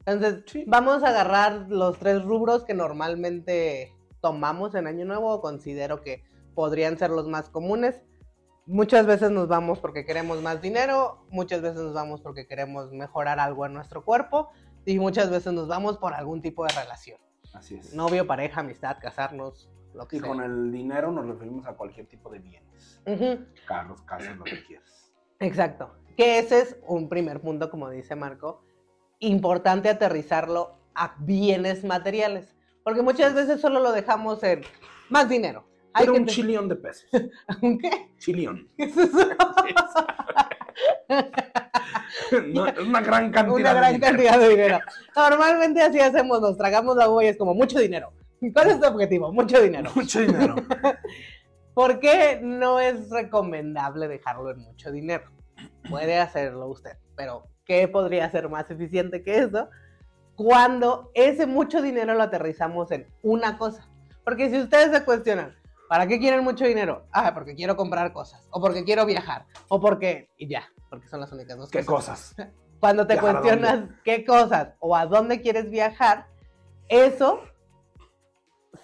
Entonces, 0.06 0.44
Sí. 0.48 0.64
vamos 0.68 1.04
a 1.04 1.10
agarrar 1.10 1.66
los 1.70 2.00
tres 2.00 2.24
rubros 2.24 2.64
que 2.64 2.74
normalmente 2.74 3.94
tomamos 4.22 4.74
en 4.76 4.88
Año 4.88 5.06
Nuevo, 5.06 5.34
o 5.34 5.42
considero 5.42 6.02
que 6.02 6.24
podrían 6.56 6.98
ser 6.98 7.12
los 7.12 7.28
más 7.28 7.50
comunes. 7.50 8.02
Muchas 8.66 9.06
veces 9.06 9.32
nos 9.32 9.48
vamos 9.48 9.80
porque 9.80 10.06
queremos 10.06 10.42
más 10.42 10.62
dinero, 10.62 11.26
muchas 11.30 11.62
veces 11.62 11.82
nos 11.82 11.94
vamos 11.94 12.22
porque 12.22 12.48
queremos 12.48 12.92
mejorar 12.92 13.40
algo 13.40 13.66
en 13.66 13.74
nuestro 13.74 14.04
cuerpo 14.04 14.50
y 14.86 15.00
muchas 15.00 15.30
veces 15.30 15.54
nos 15.54 15.68
vamos 15.68 15.98
por 15.98 16.14
algún 16.14 16.42
tipo 16.42 16.66
de 16.66 16.74
relación. 16.74 17.18
Así 17.54 17.76
es. 17.76 17.94
Novio, 17.94 18.28
pareja, 18.28 18.60
amistad, 18.62 18.98
casarnos, 19.00 19.70
lo 19.98 20.08
que 20.08 20.18
Y 20.18 20.20
sea. 20.20 20.30
con 20.30 20.42
el 20.42 20.72
dinero 20.72 21.12
nos 21.12 21.26
referimos 21.28 21.66
a 21.66 21.74
cualquier 21.74 22.06
tipo 22.08 22.30
de 22.30 22.40
bienes. 22.40 23.02
Ujú. 23.06 23.46
Carros, 23.68 24.02
casas, 24.04 24.38
lo 24.38 24.44
que 24.44 24.64
quieras. 24.64 25.12
Exacto. 25.40 25.92
Que 26.16 26.40
ese 26.40 26.60
es 26.62 26.78
un 26.88 27.10
primer 27.10 27.42
punto, 27.42 27.70
como 27.70 27.90
dice 27.90 28.16
Marco, 28.16 28.64
importante 29.20 29.90
aterrizarlo 29.90 30.78
a 30.96 31.16
bienes 31.20 31.84
materiales. 31.84 32.56
Porque 32.84 33.02
muchas 33.02 33.34
veces 33.34 33.60
solo 33.60 33.80
lo 33.82 33.92
dejamos 33.92 34.42
en 34.44 34.62
más 35.10 35.28
dinero. 35.30 35.66
Hay 35.94 36.04
Pero 36.06 36.14
que 36.14 36.20
un 36.20 36.26
te- 36.28 36.32
chillón 36.32 36.70
de 36.70 36.76
pesos. 36.76 37.10
¿Un 37.62 37.78
qué? 37.80 37.90
Chillón. 38.18 38.70
¿Qué 38.78 38.84
es 38.86 38.98
eso? 38.98 39.28
No, 42.54 42.66
es 42.68 42.78
una 42.80 43.02
gran 43.02 43.32
cantidad. 43.32 43.56
Una 43.56 43.74
de 43.74 43.80
gran 43.80 43.94
dinero. 43.94 44.08
cantidad 44.18 44.40
de 44.40 44.50
dinero. 44.50 44.80
Normalmente 45.16 45.82
así 45.82 46.00
hacemos, 46.00 46.42
nos 46.42 46.58
tragamos 46.58 46.96
la 46.98 47.10
uva 47.10 47.24
y 47.24 47.28
es 47.28 47.38
como 47.38 47.54
mucho 47.54 47.80
dinero. 47.80 48.12
¿Cuál 48.54 48.70
es 48.70 48.80
tu 48.80 48.88
objetivo? 48.88 49.32
Mucho 49.32 49.62
dinero. 49.62 49.92
Mucho 49.96 50.20
dinero. 50.20 50.56
¿Por 51.74 52.00
qué 52.00 52.40
no 52.42 52.80
es 52.80 53.10
recomendable 53.10 54.08
dejarlo 54.08 54.52
en 54.52 54.60
mucho 54.60 54.92
dinero? 54.92 55.26
Puede 55.90 56.18
hacerlo 56.18 56.68
usted, 56.68 56.98
pero 57.16 57.48
¿qué 57.66 57.88
podría 57.88 58.30
ser 58.32 58.50
más 58.50 58.70
eficiente 58.72 59.24
que 59.24 59.40
eso? 59.40 59.70
Cuando 60.36 61.12
ese 61.14 61.46
mucho 61.46 61.82
dinero 61.82 62.14
lo 62.14 62.24
aterrizamos 62.24 62.92
en 62.92 63.08
una 63.22 63.58
cosa. 63.58 63.88
Porque 64.24 64.50
si 64.50 64.60
ustedes 64.60 64.92
se 64.92 65.06
cuestionan, 65.06 65.56
¿para 65.88 66.08
qué 66.08 66.20
quieren 66.20 66.44
mucho 66.44 66.66
dinero? 66.66 67.06
Ah, 67.12 67.34
porque 67.34 67.56
quiero 67.56 67.76
comprar 67.76 68.12
cosas, 68.12 68.48
o 68.52 68.60
porque 68.60 68.84
quiero 68.84 69.06
viajar, 69.06 69.46
o 69.68 69.80
porque... 69.80 70.30
Y 70.38 70.48
ya, 70.48 70.68
porque 70.90 71.08
son 71.08 71.22
las 71.22 71.32
únicas 71.32 71.58
dos 71.58 71.70
¿Qué 71.70 71.86
cosas. 71.86 72.34
cosas? 72.36 72.52
Cuando 72.80 73.08
te 73.08 73.14
¿Viajar 73.14 73.36
a 73.36 73.40
cuestionas 73.40 73.90
qué 74.04 74.26
cosas 74.26 74.70
o 74.80 74.96
a 74.96 75.06
dónde 75.06 75.42
quieres 75.42 75.70
viajar, 75.70 76.28
eso 76.90 77.42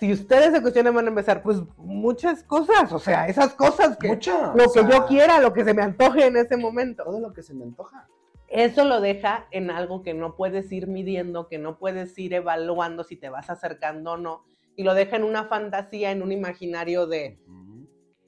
si 0.03 0.12
ustedes 0.12 0.51
se 0.51 0.62
cuestionan, 0.62 0.93
van 0.93 1.05
a 1.05 1.10
empezar, 1.10 1.41
pues 1.41 1.62
muchas 1.77 2.43
cosas, 2.43 2.91
o 2.91 3.00
sea, 3.00 3.25
esas 3.27 3.53
cosas 3.53 3.95
que 3.95 4.10
Mucho. 4.10 4.51
lo 4.53 4.65
que 4.65 4.81
sea, 4.81 4.89
yo 4.89 5.05
quiera, 5.07 5.39
lo 5.39 5.53
que 5.53 5.63
se 5.63 5.74
me 5.74 5.81
antoje 5.81 6.25
en 6.25 6.36
ese 6.36 6.57
momento. 6.57 7.05
Todo 7.05 7.22
lo 7.22 7.31
que 7.31 7.41
se 7.41 7.53
me 7.53 7.63
antoja. 7.63 8.10
Eso 8.50 8.83
lo 8.83 9.00
deja 9.00 9.48
en 9.51 9.72
algo 9.72 10.03
que 10.03 10.13
no 10.13 10.36
puedes 10.36 10.69
ir 10.74 10.88
midiendo, 10.88 11.48
que 11.48 11.57
no 11.57 11.79
puedes 11.79 12.19
ir 12.19 12.33
evaluando 12.33 13.05
si 13.05 13.15
te 13.15 13.29
vas 13.29 13.50
acercando 13.50 14.12
o 14.12 14.17
no, 14.17 14.43
y 14.75 14.83
lo 14.83 14.93
deja 14.93 15.15
en 15.15 15.24
una 15.24 15.45
fantasía, 15.45 16.12
en 16.12 16.22
un 16.22 16.33
imaginario 16.33 17.07
de 17.07 17.39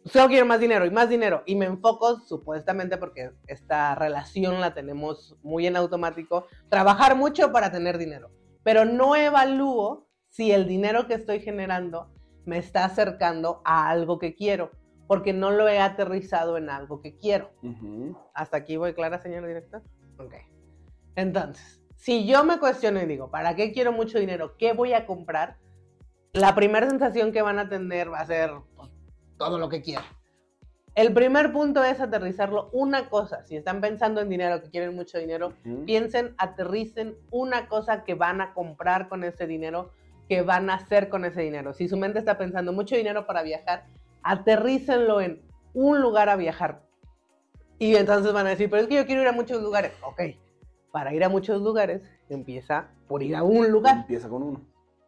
solo 0.05 0.29
quiero 0.29 0.45
más 0.45 0.61
dinero 0.61 0.85
y 0.85 0.91
más 0.91 1.09
dinero. 1.09 1.43
Y 1.45 1.55
me 1.55 1.65
enfoco, 1.65 2.21
supuestamente, 2.21 2.95
porque 2.97 3.31
esta 3.47 3.95
relación 3.95 4.61
la 4.61 4.73
tenemos 4.73 5.35
muy 5.43 5.67
en 5.67 5.75
automático, 5.75 6.47
trabajar 6.69 7.17
mucho 7.17 7.51
para 7.51 7.69
tener 7.69 7.97
dinero. 7.97 8.31
Pero 8.63 8.85
no 8.85 9.17
evalúo 9.17 10.04
si 10.35 10.51
el 10.51 10.67
dinero 10.67 11.07
que 11.07 11.13
estoy 11.13 11.39
generando 11.39 12.09
me 12.43 12.57
está 12.57 12.83
acercando 12.83 13.61
a 13.63 13.89
algo 13.89 14.19
que 14.19 14.35
quiero, 14.35 14.71
porque 15.07 15.31
no 15.31 15.49
lo 15.49 15.69
he 15.69 15.79
aterrizado 15.79 16.57
en 16.57 16.69
algo 16.69 16.99
que 16.99 17.15
quiero. 17.15 17.51
¿Hasta 18.33 18.57
aquí 18.57 18.75
voy 18.75 18.93
clara, 18.93 19.17
señor 19.17 19.47
director? 19.47 19.81
Ok. 20.19 20.33
Entonces, 21.15 21.81
si 21.95 22.27
yo 22.27 22.43
me 22.43 22.59
cuestiono 22.59 23.01
y 23.01 23.05
digo, 23.05 23.31
¿para 23.31 23.55
qué 23.55 23.71
quiero 23.71 23.93
mucho 23.93 24.19
dinero? 24.19 24.57
¿Qué 24.57 24.73
voy 24.73 24.91
a 24.91 25.05
comprar? 25.05 25.55
La 26.33 26.53
primera 26.53 26.89
sensación 26.89 27.31
que 27.31 27.41
van 27.41 27.57
a 27.57 27.69
tener 27.69 28.11
va 28.11 28.19
a 28.19 28.25
ser 28.25 28.51
pues, 28.75 28.89
todo 29.37 29.57
lo 29.57 29.69
que 29.69 29.81
quieran. 29.81 30.03
El 30.95 31.13
primer 31.13 31.53
punto 31.53 31.81
es 31.81 32.01
aterrizarlo 32.01 32.69
una 32.73 33.09
cosa. 33.09 33.45
Si 33.45 33.55
están 33.55 33.79
pensando 33.79 34.19
en 34.19 34.27
dinero, 34.27 34.61
que 34.61 34.69
quieren 34.69 34.95
mucho 34.95 35.17
dinero, 35.17 35.53
piensen, 35.85 36.35
aterricen 36.37 37.15
una 37.31 37.69
cosa 37.69 38.03
que 38.03 38.15
van 38.15 38.41
a 38.41 38.53
comprar 38.53 39.07
con 39.07 39.23
ese 39.23 39.47
dinero, 39.47 39.91
que 40.27 40.41
van 40.41 40.69
a 40.69 40.75
hacer 40.75 41.09
con 41.09 41.25
ese 41.25 41.41
dinero. 41.41 41.73
Si 41.73 41.87
su 41.87 41.97
mente 41.97 42.19
está 42.19 42.37
pensando 42.37 42.73
mucho 42.73 42.95
dinero 42.95 43.25
para 43.25 43.43
viajar, 43.43 43.85
aterrícenlo 44.23 45.21
en 45.21 45.41
un 45.73 46.01
lugar 46.01 46.29
a 46.29 46.35
viajar. 46.35 46.81
Y 47.77 47.95
entonces 47.95 48.33
van 48.33 48.47
a 48.47 48.51
decir, 48.51 48.69
pero 48.69 48.81
es 48.81 48.87
que 48.87 48.95
yo 48.95 49.05
quiero 49.05 49.21
ir 49.21 49.27
a 49.27 49.33
muchos 49.33 49.61
lugares. 49.61 49.91
Ok, 50.03 50.21
para 50.91 51.13
ir 51.13 51.23
a 51.23 51.29
muchos 51.29 51.61
lugares, 51.61 52.01
empieza 52.29 52.87
por 53.07 53.21
ir 53.21 53.35
a 53.35 53.43
un 53.43 53.69
lugar. 53.71 53.97
Empieza 53.97 54.29
con 54.29 54.43
uno. 54.43 54.61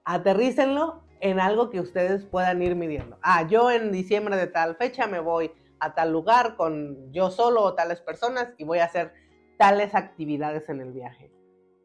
Aterrícenlo 0.04 1.02
en 1.20 1.40
algo 1.40 1.70
que 1.70 1.80
ustedes 1.80 2.26
puedan 2.26 2.62
ir 2.62 2.76
midiendo. 2.76 3.18
Ah, 3.22 3.48
yo 3.48 3.72
en 3.72 3.92
diciembre 3.92 4.36
de 4.36 4.48
tal 4.48 4.76
fecha 4.76 5.08
me 5.08 5.20
voy 5.20 5.52
a 5.80 5.94
tal 5.94 6.12
lugar 6.12 6.56
con 6.56 7.12
yo 7.12 7.30
solo 7.32 7.64
o 7.64 7.74
tales 7.74 8.02
personas 8.02 8.50
y 8.58 8.64
voy 8.64 8.80
a 8.80 8.86
hacer 8.86 9.14
tales 9.58 9.96
actividades 9.96 10.70
en 10.70 10.82
el 10.82 10.92
viaje. 10.92 11.32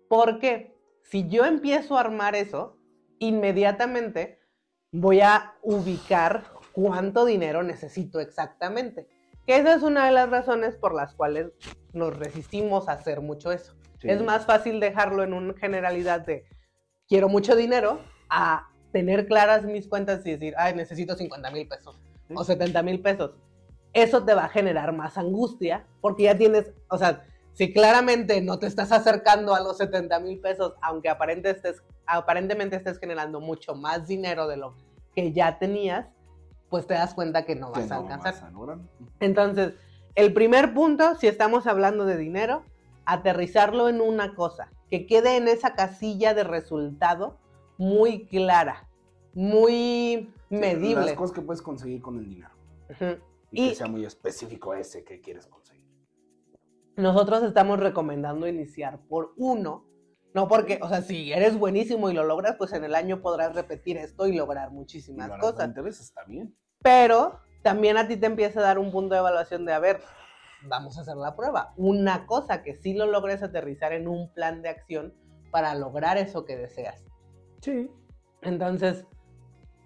Porque 0.09 0.75
si 1.03 1.29
yo 1.29 1.45
empiezo 1.45 1.97
a 1.97 2.01
armar 2.01 2.35
eso, 2.35 2.77
inmediatamente 3.27 4.41
voy 4.91 5.21
a 5.21 5.55
ubicar 5.63 6.45
cuánto 6.73 7.25
dinero 7.25 7.63
necesito 7.63 8.21
exactamente. 8.21 9.09
Que 9.47 9.57
esa 9.57 9.75
es 9.75 9.83
una 9.83 10.07
de 10.07 10.13
las 10.13 10.29
razones 10.29 10.77
por 10.77 10.95
las 10.95 11.15
cuales 11.15 11.53
nos 11.93 12.17
resistimos 12.17 12.89
a 12.89 12.93
hacer 12.93 13.21
mucho 13.21 13.53
eso. 13.53 13.75
Sí. 14.01 14.11
Es 14.11 14.23
más 14.23 14.45
fácil 14.45 14.81
dejarlo 14.81 15.23
en 15.23 15.33
una 15.35 15.55
generalidad 15.55 16.21
de 16.21 16.45
quiero 17.09 17.29
mucho 17.29 17.55
dinero 17.55 18.01
a 18.29 18.69
tener 18.93 19.27
claras 19.27 19.65
mis 19.65 19.89
cuentas 19.89 20.27
y 20.27 20.33
decir, 20.33 20.55
ay, 20.57 20.75
necesito 20.75 21.17
50 21.17 21.51
mil 21.51 21.69
pesos 21.69 21.99
Sí. 22.29 22.35
o 22.37 22.45
70 22.45 22.83
mil 22.83 23.01
pesos. 23.01 23.33
Eso 23.93 24.25
te 24.25 24.35
va 24.35 24.45
a 24.45 24.49
generar 24.49 24.93
más 24.93 25.19
angustia 25.19 25.87
porque 26.01 26.25
ya 26.25 26.37
tienes, 26.37 26.73
o 26.89 26.99
sea, 26.99 27.25
si 27.53 27.73
claramente 27.73 28.41
no 28.41 28.59
te 28.59 28.67
estás 28.67 28.93
acercando 28.93 29.55
a 29.55 29.61
los 29.61 29.77
70 29.79 30.19
mil 30.21 30.41
pesos, 30.41 30.75
aunque 30.83 31.09
aparente 31.09 31.51
estés, 31.51 31.83
aparentemente 32.07 32.77
estés 32.77 32.99
generando 32.99 33.41
mucho 33.41 33.75
más 33.75 34.07
dinero 34.07 34.49
de 34.49 34.57
lo 34.57 34.75
que 35.15 35.33
ya 35.33 35.59
tenías, 35.59 36.07
pues 36.71 36.87
te 36.87 36.95
das 36.95 37.13
cuenta 37.15 37.45
que 37.45 37.55
no 37.55 37.71
Que 37.73 37.81
vas 37.81 37.91
a 37.91 37.97
no 37.97 38.01
alcanzar. 38.03 38.35
vas 38.35 38.43
a. 38.43 38.79
Entonces, 39.21 39.75
el 40.15 40.33
primer 40.33 40.73
punto, 40.73 41.15
si 41.17 41.27
estamos 41.27 41.67
hablando 41.67 42.07
de 42.07 42.17
dinero, 42.17 42.63
aterrizarlo 43.05 43.89
en 43.89 44.01
una 44.01 44.35
cosa, 44.35 44.71
que 44.91 45.07
quede 45.07 45.37
en 45.37 45.49
esa 45.49 45.75
casilla 45.75 46.33
de 46.35 46.45
resultado 46.45 47.39
muy 47.77 48.27
clara, 48.27 48.89
muy 49.35 50.33
medible. 50.51 51.05
Las 51.07 51.13
cosas 51.15 51.35
que 51.35 51.41
puedes 51.43 51.63
conseguir 51.63 52.01
con 52.01 52.19
el 52.19 52.29
dinero. 52.29 52.51
Ujú. 52.91 53.19
Y, 53.51 53.65
Y- 53.65 53.69
que 53.71 53.75
sea 53.75 53.87
muy 53.89 54.05
específico 54.05 54.75
ese 54.75 55.05
que 55.05 55.21
quieres 55.21 55.47
conseguir. 55.47 55.62
Nosotros 56.97 57.43
estamos 57.43 57.81
recomendando 57.81 58.47
iniciar 58.47 59.01
por 59.09 59.33
uno, 59.37 59.87
no 60.35 60.49
porque, 60.49 60.79
o 60.83 60.89
sea, 60.89 61.03
si 61.03 61.33
eres 61.33 61.59
buenísimo 61.59 62.11
y 62.11 62.15
lo 62.15 62.25
logras, 62.25 62.57
pues 62.57 62.73
en 62.73 62.85
el 62.85 62.95
año 62.95 63.21
podrás 63.23 63.55
repetir 63.55 63.97
esto 63.97 64.27
y 64.27 64.37
lograr 64.37 64.71
Y 64.71 64.75
muchísimas 64.75 65.27
harás 65.27 65.41
cosas. 65.41 65.59
20 65.59 65.83
veces, 65.83 66.07
está 66.07 66.25
bien. 66.25 66.57
Pero 66.83 67.41
también 67.63 67.97
a 67.97 68.09
ti 68.09 68.17
te 68.17 68.27
empieza 68.27 68.61
a 68.61 68.65
dar 68.65 68.79
un 68.79 68.91
punto 68.91 69.15
de 69.15 69.21
evaluación 69.21 69.65
de, 69.65 69.73
a 69.73 69.79
ver, 69.79 70.01
vamos 70.69 70.99
a 70.99 71.03
hacer 71.03 71.17
la 71.17 71.37
prueba. 71.37 71.73
Una 71.77 72.27
cosa 72.27 72.63
que 72.63 72.75
sí 72.75 72.95
lo 72.95 73.07
logres 73.07 73.43
aterrizar 73.43 73.93
en 73.93 74.09
un 74.09 74.33
plan 74.33 74.63
de 74.63 74.69
acción 74.69 75.15
para 75.51 75.75
lograr 75.75 76.19
eso 76.19 76.45
que 76.45 76.57
deseas. 76.57 77.05
Sí. 77.61 77.91
Entonces, 78.41 79.07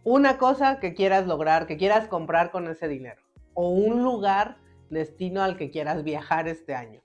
una 0.04 0.38
cosa 0.38 0.78
que 0.78 0.94
quieras 0.94 1.26
lograr, 1.26 1.66
que 1.66 1.76
quieras 1.76 2.08
comprar 2.08 2.50
con 2.50 2.68
ese 2.68 2.88
dinero, 2.88 3.20
o 3.54 3.70
un 3.70 4.02
lugar, 4.02 4.58
destino 4.90 5.42
al 5.42 5.56
que 5.56 5.70
quieras 5.70 6.04
viajar 6.04 6.48
este 6.48 6.74
año. 6.74 7.02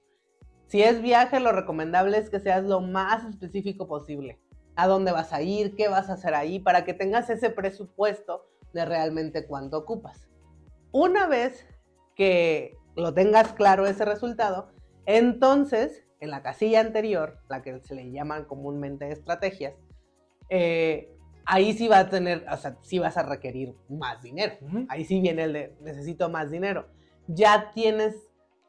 Si 0.67 0.81
es 0.81 1.01
viaje, 1.01 1.39
lo 1.39 1.51
recomendable 1.51 2.17
es 2.17 2.29
que 2.29 2.39
seas 2.39 2.63
lo 2.63 2.79
más 2.79 3.25
específico 3.25 3.87
posible. 3.87 4.39
A 4.75 4.87
dónde 4.87 5.11
vas 5.11 5.33
a 5.33 5.41
ir, 5.41 5.75
qué 5.75 5.89
vas 5.89 6.09
a 6.09 6.13
hacer 6.13 6.33
ahí, 6.33 6.59
para 6.59 6.85
que 6.85 6.93
tengas 6.93 7.29
ese 7.29 7.49
presupuesto 7.49 8.45
de 8.73 8.85
realmente 8.85 9.45
cuánto 9.45 9.77
ocupas. 9.77 10.29
Una 10.91 11.27
vez 11.27 11.67
que 12.15 12.77
lo 12.95 13.13
tengas 13.13 13.53
claro 13.53 13.85
ese 13.85 14.05
resultado, 14.05 14.71
entonces, 15.05 16.05
en 16.19 16.29
la 16.29 16.41
casilla 16.41 16.79
anterior, 16.79 17.39
la 17.49 17.61
que 17.61 17.79
se 17.81 17.95
le 17.95 18.11
llaman 18.11 18.45
comúnmente 18.45 19.11
estrategias, 19.11 19.73
eh, 20.49 21.11
ahí 21.45 21.73
sí 21.73 21.87
va 21.87 21.99
a 21.99 22.09
tener, 22.09 22.45
o 22.49 22.57
sea, 22.57 22.77
sí 22.81 22.99
vas 22.99 23.17
a 23.17 23.23
requerir 23.23 23.75
más 23.89 24.21
dinero. 24.21 24.55
Ahí 24.89 25.03
sí 25.05 25.19
viene 25.19 25.43
el 25.43 25.53
de 25.53 25.75
necesito 25.81 26.29
más 26.29 26.51
dinero. 26.51 26.87
Ya 27.27 27.71
tienes 27.71 28.15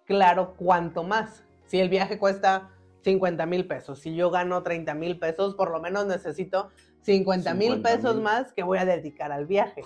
claro 0.04 0.54
cuánto 0.56 1.02
más. 1.02 1.44
Si 1.66 1.80
el 1.80 1.88
viaje 1.88 2.18
cuesta 2.18 2.70
50 3.02 3.46
mil 3.46 3.66
pesos, 3.66 4.00
si 4.00 4.14
yo 4.14 4.30
gano 4.30 4.62
30 4.62 4.94
mil 4.94 5.18
pesos, 5.18 5.54
por 5.54 5.70
lo 5.70 5.80
menos 5.80 6.06
necesito 6.06 6.70
50 7.02 7.54
mil 7.54 7.72
50,000. 7.72 7.82
pesos 7.82 8.22
más 8.22 8.52
que 8.52 8.62
voy 8.62 8.78
a 8.78 8.84
dedicar 8.84 9.32
al 9.32 9.46
viaje. 9.46 9.82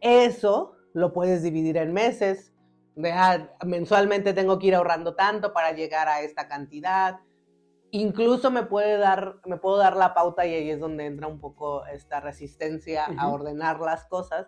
Eso 0.00 0.76
lo 0.92 1.12
puedes 1.12 1.42
dividir 1.42 1.76
en 1.76 1.92
meses. 1.92 2.52
De, 2.96 3.10
ah, 3.12 3.50
mensualmente 3.64 4.34
tengo 4.34 4.58
que 4.58 4.68
ir 4.68 4.74
ahorrando 4.74 5.14
tanto 5.14 5.52
para 5.52 5.72
llegar 5.72 6.08
a 6.08 6.20
esta 6.20 6.46
cantidad. 6.46 7.20
Incluso 7.90 8.50
me 8.50 8.64
puede 8.64 8.98
dar, 8.98 9.36
me 9.46 9.56
puedo 9.56 9.78
dar 9.78 9.96
la 9.96 10.14
pauta 10.14 10.46
y 10.46 10.54
ahí 10.54 10.70
es 10.70 10.80
donde 10.80 11.06
entra 11.06 11.26
un 11.26 11.40
poco 11.40 11.86
esta 11.86 12.20
resistencia 12.20 13.06
a 13.18 13.28
ordenar 13.28 13.80
las 13.80 14.04
cosas, 14.04 14.46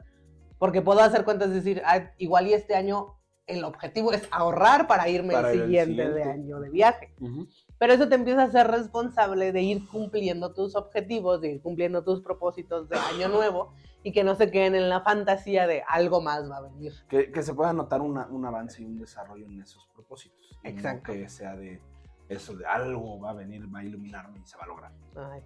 porque 0.58 0.82
puedo 0.82 1.00
hacer 1.00 1.24
cuentas 1.24 1.48
y 1.50 1.54
decir, 1.54 1.82
"Ah, 1.84 2.10
igual 2.18 2.48
y 2.48 2.54
este 2.54 2.74
año 2.74 3.15
el 3.46 3.64
objetivo 3.64 4.12
es 4.12 4.26
ahorrar 4.32 4.86
para 4.86 5.08
irme 5.08 5.32
Para 5.34 5.52
el 5.52 5.56
ir 5.56 5.60
al 5.62 5.66
siguiente 5.86 6.02
de 6.02 6.08
siguiente. 6.08 6.30
año 6.32 6.60
de 6.60 6.70
viaje. 6.70 7.14
Ujú. 7.20 7.46
Pero 7.78 7.92
eso 7.92 8.08
te 8.08 8.14
empieza 8.16 8.42
a 8.44 8.50
ser 8.50 8.66
responsable 8.68 9.52
de 9.52 9.62
ir 9.62 9.86
cumpliendo 9.88 10.52
tus 10.52 10.74
objetivos, 10.74 11.40
de 11.40 11.52
ir 11.52 11.60
cumpliendo 11.62 12.02
tus 12.02 12.22
propósitos 12.22 12.88
de 12.88 12.96
año 12.98 13.28
nuevo 13.28 13.72
y 14.02 14.12
que 14.12 14.24
no 14.24 14.34
se 14.34 14.50
queden 14.50 14.74
en 14.74 14.88
la 14.88 15.00
fantasía 15.02 15.66
de 15.66 15.82
algo 15.88 16.20
más 16.20 16.50
va 16.50 16.56
a 16.58 16.60
venir. 16.62 16.92
Que, 17.08 17.30
que 17.30 17.42
se 17.42 17.54
pueda 17.54 17.72
notar 17.72 18.00
una- 18.00 18.26
un 18.28 18.44
avance 18.46 18.82
y 18.82 18.86
un 18.86 18.98
desarrollo 18.98 19.46
en 19.46 19.60
esos 19.60 19.86
propósitos. 19.94 20.58
No 20.64 20.70
Exacto. 20.70 21.12
que 21.12 21.28
sea 21.28 21.54
de 21.54 21.80
eso 22.28 22.56
de 22.56 22.66
algo 22.66 23.20
va 23.20 23.30
a 23.30 23.34
venir, 23.34 23.72
va 23.72 23.80
a 23.80 23.84
iluminarme 23.84 24.40
y 24.40 24.46
se 24.46 24.56
va 24.56 24.64
a 24.64 24.66
lograr. 24.66 24.92
Ay, 25.14 25.42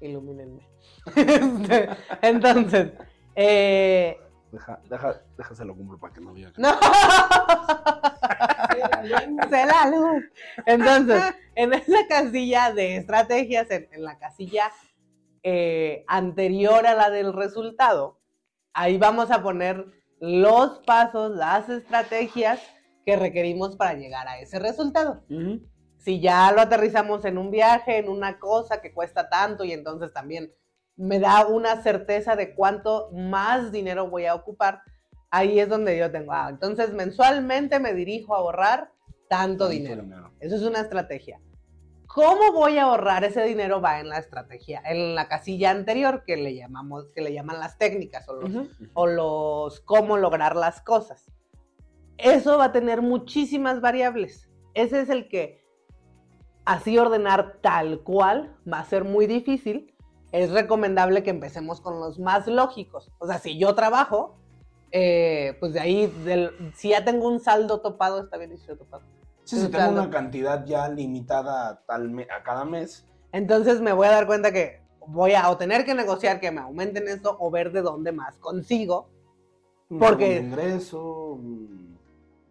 ilumínenme. 0.00 0.68
Este, 1.16 1.88
Entonces, 2.22 2.92
eh, 3.34 4.18
Deja, 4.56 4.80
deja, 4.88 5.20
déjaselo 5.36 5.76
cumplo 5.76 5.98
para 5.98 6.14
que 6.14 6.20
no 6.22 6.32
diga 6.32 6.50
que 6.50 6.62
no. 6.62 6.70
Se 9.50 9.66
la 9.66 9.90
luz. 9.90 10.24
Entonces, 10.64 11.22
en 11.54 11.74
esa 11.74 12.06
casilla 12.08 12.72
de 12.72 12.96
estrategias, 12.96 13.70
en, 13.70 13.86
en 13.92 14.02
la 14.02 14.18
casilla 14.18 14.72
eh, 15.42 16.06
anterior 16.08 16.86
a 16.86 16.94
la 16.94 17.10
del 17.10 17.34
resultado, 17.34 18.18
ahí 18.72 18.96
vamos 18.96 19.30
a 19.30 19.42
poner 19.42 19.84
los 20.20 20.78
pasos, 20.86 21.36
las 21.36 21.68
estrategias 21.68 22.58
que 23.04 23.16
requerimos 23.16 23.76
para 23.76 23.92
llegar 23.92 24.26
a 24.26 24.38
ese 24.38 24.58
resultado. 24.58 25.22
Si 25.98 26.18
ya 26.18 26.50
lo 26.52 26.62
aterrizamos 26.62 27.26
en 27.26 27.36
un 27.36 27.50
viaje, 27.50 27.98
en 27.98 28.08
una 28.08 28.38
cosa 28.38 28.80
que 28.80 28.94
cuesta 28.94 29.28
tanto 29.28 29.64
y 29.64 29.72
entonces 29.72 30.14
también 30.14 30.50
me 30.96 31.18
da 31.18 31.46
una 31.46 31.82
certeza 31.82 32.36
de 32.36 32.54
cuánto 32.54 33.10
más 33.12 33.72
dinero 33.72 34.08
voy 34.08 34.26
a 34.26 34.34
ocupar, 34.34 34.82
ahí 35.30 35.60
es 35.60 35.68
donde 35.68 35.98
yo 35.98 36.10
tengo, 36.10 36.32
ah, 36.32 36.48
entonces 36.50 36.92
mensualmente 36.92 37.78
me 37.80 37.94
dirijo 37.94 38.34
a 38.34 38.38
ahorrar 38.38 38.90
tanto 39.28 39.68
dinero. 39.68 40.02
dinero. 40.02 40.32
Eso 40.40 40.56
es 40.56 40.62
una 40.62 40.80
estrategia. 40.80 41.40
¿Cómo 42.06 42.52
voy 42.52 42.78
a 42.78 42.84
ahorrar 42.84 43.24
ese 43.24 43.42
dinero? 43.42 43.80
Va 43.80 44.00
en 44.00 44.08
la 44.08 44.18
estrategia, 44.18 44.80
en 44.86 45.14
la 45.14 45.28
casilla 45.28 45.70
anterior 45.70 46.24
que 46.24 46.36
le 46.36 46.54
llamamos, 46.54 47.10
que 47.14 47.20
le 47.20 47.32
llaman 47.32 47.58
las 47.58 47.76
técnicas 47.76 48.26
o 48.28 48.34
los, 48.34 48.68
o 48.94 49.06
los 49.06 49.80
cómo 49.80 50.16
lograr 50.16 50.56
las 50.56 50.80
cosas. 50.80 51.30
Eso 52.16 52.56
va 52.56 52.66
a 52.66 52.72
tener 52.72 53.02
muchísimas 53.02 53.80
variables. 53.80 54.48
Ese 54.72 55.00
es 55.00 55.10
el 55.10 55.28
que 55.28 55.62
así 56.64 56.96
ordenar 56.98 57.58
tal 57.60 58.00
cual 58.02 58.56
va 58.70 58.80
a 58.80 58.84
ser 58.84 59.04
muy 59.04 59.26
difícil. 59.26 59.94
Es 60.36 60.50
recomendable 60.50 61.22
que 61.22 61.30
empecemos 61.30 61.80
con 61.80 61.98
los 61.98 62.18
más 62.18 62.46
lógicos. 62.46 63.10
O 63.18 63.26
sea, 63.26 63.38
si 63.38 63.58
yo 63.58 63.74
trabajo, 63.74 64.34
eh, 64.92 65.56
pues 65.60 65.72
de 65.72 65.80
ahí, 65.80 66.06
del- 66.26 66.50
si 66.74 66.90
ya 66.90 67.04
tengo 67.06 67.26
un 67.26 67.40
saldo 67.40 67.80
topado, 67.80 68.20
está 68.22 68.36
bien 68.36 68.50
dicho 68.50 68.76
topado. 68.76 69.02
Sí, 69.44 69.56
si 69.56 69.64
Un 69.64 69.70
tengo 69.70 69.90
una 69.92 70.10
cantidad 70.10 70.62
ya 70.66 70.88
limitada 70.90 71.82
a, 71.88 71.98
me- 71.98 72.24
a 72.30 72.42
cada 72.42 72.64
mes, 72.66 73.06
Entonces 73.32 73.80
me 73.80 73.92
voy 73.94 74.06
a 74.08 74.10
dar 74.10 74.26
cuenta 74.26 74.52
que 74.52 74.80
voy 75.06 75.32
a 75.32 75.48
o 75.50 75.56
tener 75.56 75.84
que 75.86 75.94
negociar 75.94 76.38
que 76.38 76.50
me 76.50 76.60
aumenten 76.60 77.08
esto 77.08 77.36
o 77.40 77.50
ver 77.50 77.72
de 77.72 77.80
dónde 77.82 78.12
más 78.12 78.36
consigo. 78.36 79.08
un 79.88 79.98
Porque- 80.00 80.34
segundo 80.36 80.56
ingreso, 80.62 81.02
un- 81.32 81.98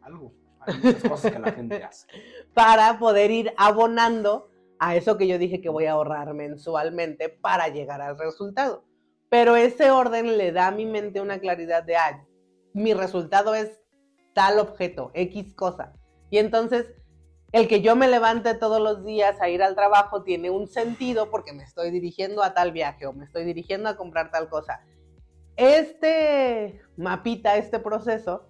algo. 0.02 0.32
Hay 0.62 0.74
muchas 0.82 1.04
cosas 1.04 1.32
que 1.34 1.40
la 1.40 1.52
gente 1.52 1.84
hace. 1.84 2.08
para 2.56 2.98
poder 2.98 3.30
ir 3.30 3.54
abonando 3.58 4.48
a 4.80 4.96
eso 4.96 5.18
que 5.18 5.28
yo 5.28 5.38
dije 5.38 5.62
que 5.62 5.70
voy 5.70 5.86
a 5.86 5.94
ahorrar 5.94 6.34
mensualmente 6.34 7.30
para 7.30 7.68
llegar 7.70 8.02
al 8.02 8.18
resultado. 8.18 8.84
Pero 9.30 9.56
ese 9.56 9.92
orden 9.92 10.38
le 10.38 10.52
da 10.52 10.68
a 10.68 10.72
mi 10.72 10.86
mente 10.86 11.22
una 11.22 11.40
claridad 11.40 11.84
de, 11.84 11.96
ah, 11.96 12.26
mi 12.74 12.94
resultado 12.94 13.56
es 13.56 13.80
tal 14.34 14.60
objeto, 14.60 15.12
X 15.14 15.54
cosa. 15.56 15.94
Y 16.30 16.38
entonces, 16.38 16.94
el 17.52 17.68
que 17.68 17.82
yo 17.82 17.96
me 17.96 18.08
levante 18.08 18.54
todos 18.54 18.82
los 18.82 19.06
días 19.06 19.40
a 19.40 19.50
ir 19.50 19.64
al 19.64 19.76
trabajo 19.76 20.24
tiene 20.24 20.50
un 20.50 20.68
sentido 20.68 21.30
porque 21.32 21.54
me 21.54 21.64
estoy 21.64 21.90
dirigiendo 21.90 22.44
a 22.44 22.54
tal 22.54 22.72
viaje 22.72 23.06
o 23.06 23.14
me 23.14 23.24
estoy 23.24 23.46
dirigiendo 23.46 23.88
a 23.88 23.96
comprar 23.96 24.30
tal 24.32 24.50
cosa. 24.50 24.82
Este 25.56 26.82
mapita, 26.98 27.56
este 27.56 27.80
proceso, 27.80 28.50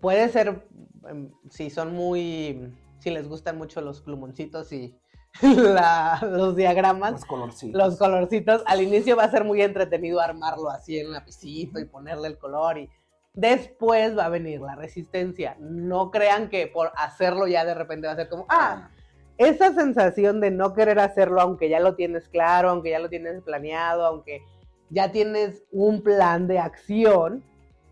puede 0.00 0.28
ser, 0.28 0.68
em, 1.08 1.32
si 1.48 1.70
son 1.70 1.94
muy, 1.94 2.74
si 2.98 3.10
les 3.10 3.28
gustan 3.28 3.56
mucho 3.56 3.80
los 3.80 4.02
plumoncitos 4.02 4.72
y 4.72 4.94
la- 5.74 6.18
los 6.30 6.56
diagramas, 6.56 7.12
Los 7.12 7.24
colorcitos. 7.24 7.78
los 7.82 7.98
colorcitos, 7.98 8.62
al 8.66 8.82
inicio 8.82 9.16
va 9.16 9.24
a 9.24 9.30
ser 9.30 9.44
muy 9.44 9.62
entretenido 9.62 10.20
armarlo 10.20 10.70
así 10.70 10.98
en 10.98 11.12
lapicito 11.12 11.78
y 11.78 11.84
ponerle 11.84 12.28
el 12.28 12.38
color 12.38 12.78
y 12.78 12.88
después 13.34 14.16
va 14.16 14.24
a 14.26 14.28
venir 14.30 14.60
la 14.60 14.74
resistencia. 14.74 15.56
No 15.60 16.10
crean 16.10 16.48
que 16.48 16.66
por 16.66 16.90
hacerlo 16.96 17.46
ya 17.46 17.64
de 17.64 17.74
repente 17.74 18.06
va 18.06 18.14
a 18.14 18.16
ser 18.16 18.28
como, 18.28 18.46
ah, 18.48 18.90
esa 19.36 19.72
sensación 19.72 20.40
de 20.40 20.50
no 20.50 20.74
querer 20.74 20.98
hacerlo 20.98 21.40
aunque 21.40 21.68
ya 21.68 21.78
lo 21.78 21.94
tienes 21.94 22.28
claro, 22.28 22.70
aunque 22.70 22.90
ya 22.90 22.98
lo 22.98 23.08
tienes 23.08 23.40
planeado, 23.42 24.04
aunque 24.04 24.42
ya 24.90 25.12
tienes 25.12 25.62
un 25.70 26.02
plan 26.02 26.48
de 26.48 26.58
acción, 26.58 27.44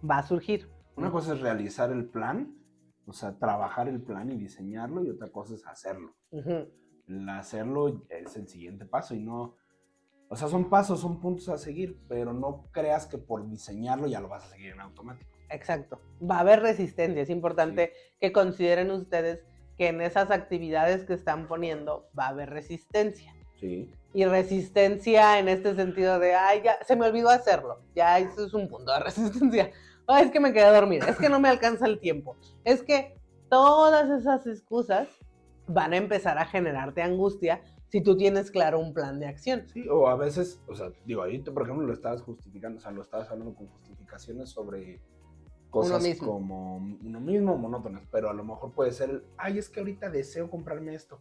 va 0.09 0.19
a 0.19 0.23
surgir. 0.27 0.69
Una 0.97 1.11
cosa 1.13 1.35
es 1.35 1.41
realizar 1.41 1.93
el 1.93 2.07
plan, 2.09 2.57
o 3.07 3.13
sea, 3.13 3.39
trabajar 3.39 3.87
el 3.87 4.01
plan 4.03 4.31
y 4.33 4.37
diseñarlo, 4.37 5.05
y 5.05 5.11
otra 5.11 5.29
cosa 5.29 5.55
es 5.55 5.65
hacerlo. 5.67 6.15
Ujú. 6.33 6.67
El 7.09 7.29
hacerlo 7.29 8.03
es 8.09 8.37
el 8.37 8.49
siguiente 8.49 8.85
paso 8.85 9.15
y 9.15 9.21
no. 9.21 9.57
O 10.29 10.37
sea, 10.37 10.49
son 10.49 10.69
pasos, 10.69 11.01
son 11.01 11.21
puntos 11.21 11.49
a 11.49 11.59
seguir, 11.59 12.01
pero 12.09 12.33
no 12.33 12.65
creas 12.73 13.07
que 13.07 13.17
por 13.17 13.49
diseñarlo 13.49 14.09
ya 14.09 14.21
lo 14.21 14.29
vas 14.29 14.45
a 14.45 14.49
seguir 14.49 14.73
en 14.73 14.81
automático. 14.81 15.31
Exacto. 15.49 16.01
Va 16.21 16.39
a 16.39 16.41
haber 16.41 16.61
resistencia. 16.61 17.23
Es 17.23 17.31
importante 17.31 17.93
que 18.21 18.33
consideren 18.33 18.91
ustedes 18.91 19.45
que 19.79 19.89
en 19.89 20.01
esas 20.01 20.31
actividades 20.31 21.05
que 21.05 21.15
están 21.15 21.47
poniendo 21.47 22.09
va 22.19 22.27
a 22.27 22.31
haber 22.31 22.51
resistencia. 22.51 23.35
Sí. 23.61 23.91
Y 24.13 24.25
resistencia 24.25 25.39
en 25.39 25.49
este 25.49 25.75
sentido 25.75 26.19
de, 26.19 26.35
ay, 26.35 26.63
ya 26.65 26.79
se 26.85 26.97
me 26.97 27.07
olvidó 27.07 27.29
hacerlo. 27.29 27.81
Ya 27.95 28.19
eso 28.19 28.47
es 28.47 28.55
un 28.55 28.69
punto 28.69 28.93
de 28.93 29.01
resistencia. 29.05 29.71
Ay, 30.09 30.25
es 30.25 30.31
que 30.31 30.41
me 30.41 30.53
quedé 30.53 30.73
dormida. 30.73 31.07
Es 31.07 31.17
que 31.17 31.29
no 31.29 31.39
me 31.39 31.49
alcanza 31.49 31.87
el 31.87 32.01
tiempo. 32.01 32.37
Es 32.65 32.83
que 32.83 33.17
todas 33.49 34.11
esas 34.11 34.47
excusas 34.47 35.09
van 35.69 35.93
a 35.93 35.97
empezar 35.97 36.39
a 36.39 36.47
generarte 36.47 37.03
angustia 37.03 37.63
si 37.89 38.03
tú 38.03 38.17
tienes 38.17 38.51
claro 38.51 38.79
un 38.79 38.93
plan 38.93 39.19
de 39.21 39.27
acción. 39.27 39.67
Sí, 39.69 39.89
o 39.89 40.09
a 40.09 40.17
veces, 40.17 40.63
o 40.67 40.75
sea, 40.75 40.91
digo, 41.05 41.23
ahí 41.23 41.39
tú, 41.41 41.55
por 41.55 41.63
ejemplo, 41.63 41.87
lo 41.87 41.93
estabas 41.93 42.23
justificando, 42.23 42.79
o 42.79 42.81
sea, 42.81 42.91
lo 42.91 43.03
estabas 43.03 43.31
hablando 43.31 43.55
con 43.55 43.69
justificaciones 43.69 44.51
sobre 44.51 45.01
cosas 45.71 46.03
mismo. 46.03 46.27
como 46.27 46.77
uno 46.77 47.21
mismo, 47.21 47.57
monótonas, 47.57 48.07
pero 48.11 48.31
a 48.31 48.35
lo 48.35 48.45
mejor 48.45 48.73
puede 48.73 48.93
ser, 48.93 49.25
ay, 49.37 49.59
es 49.59 49.69
que 49.69 49.81
ahorita 49.81 50.11
deseo 50.11 50.51
comprarme 50.51 50.95
esto. 50.95 51.21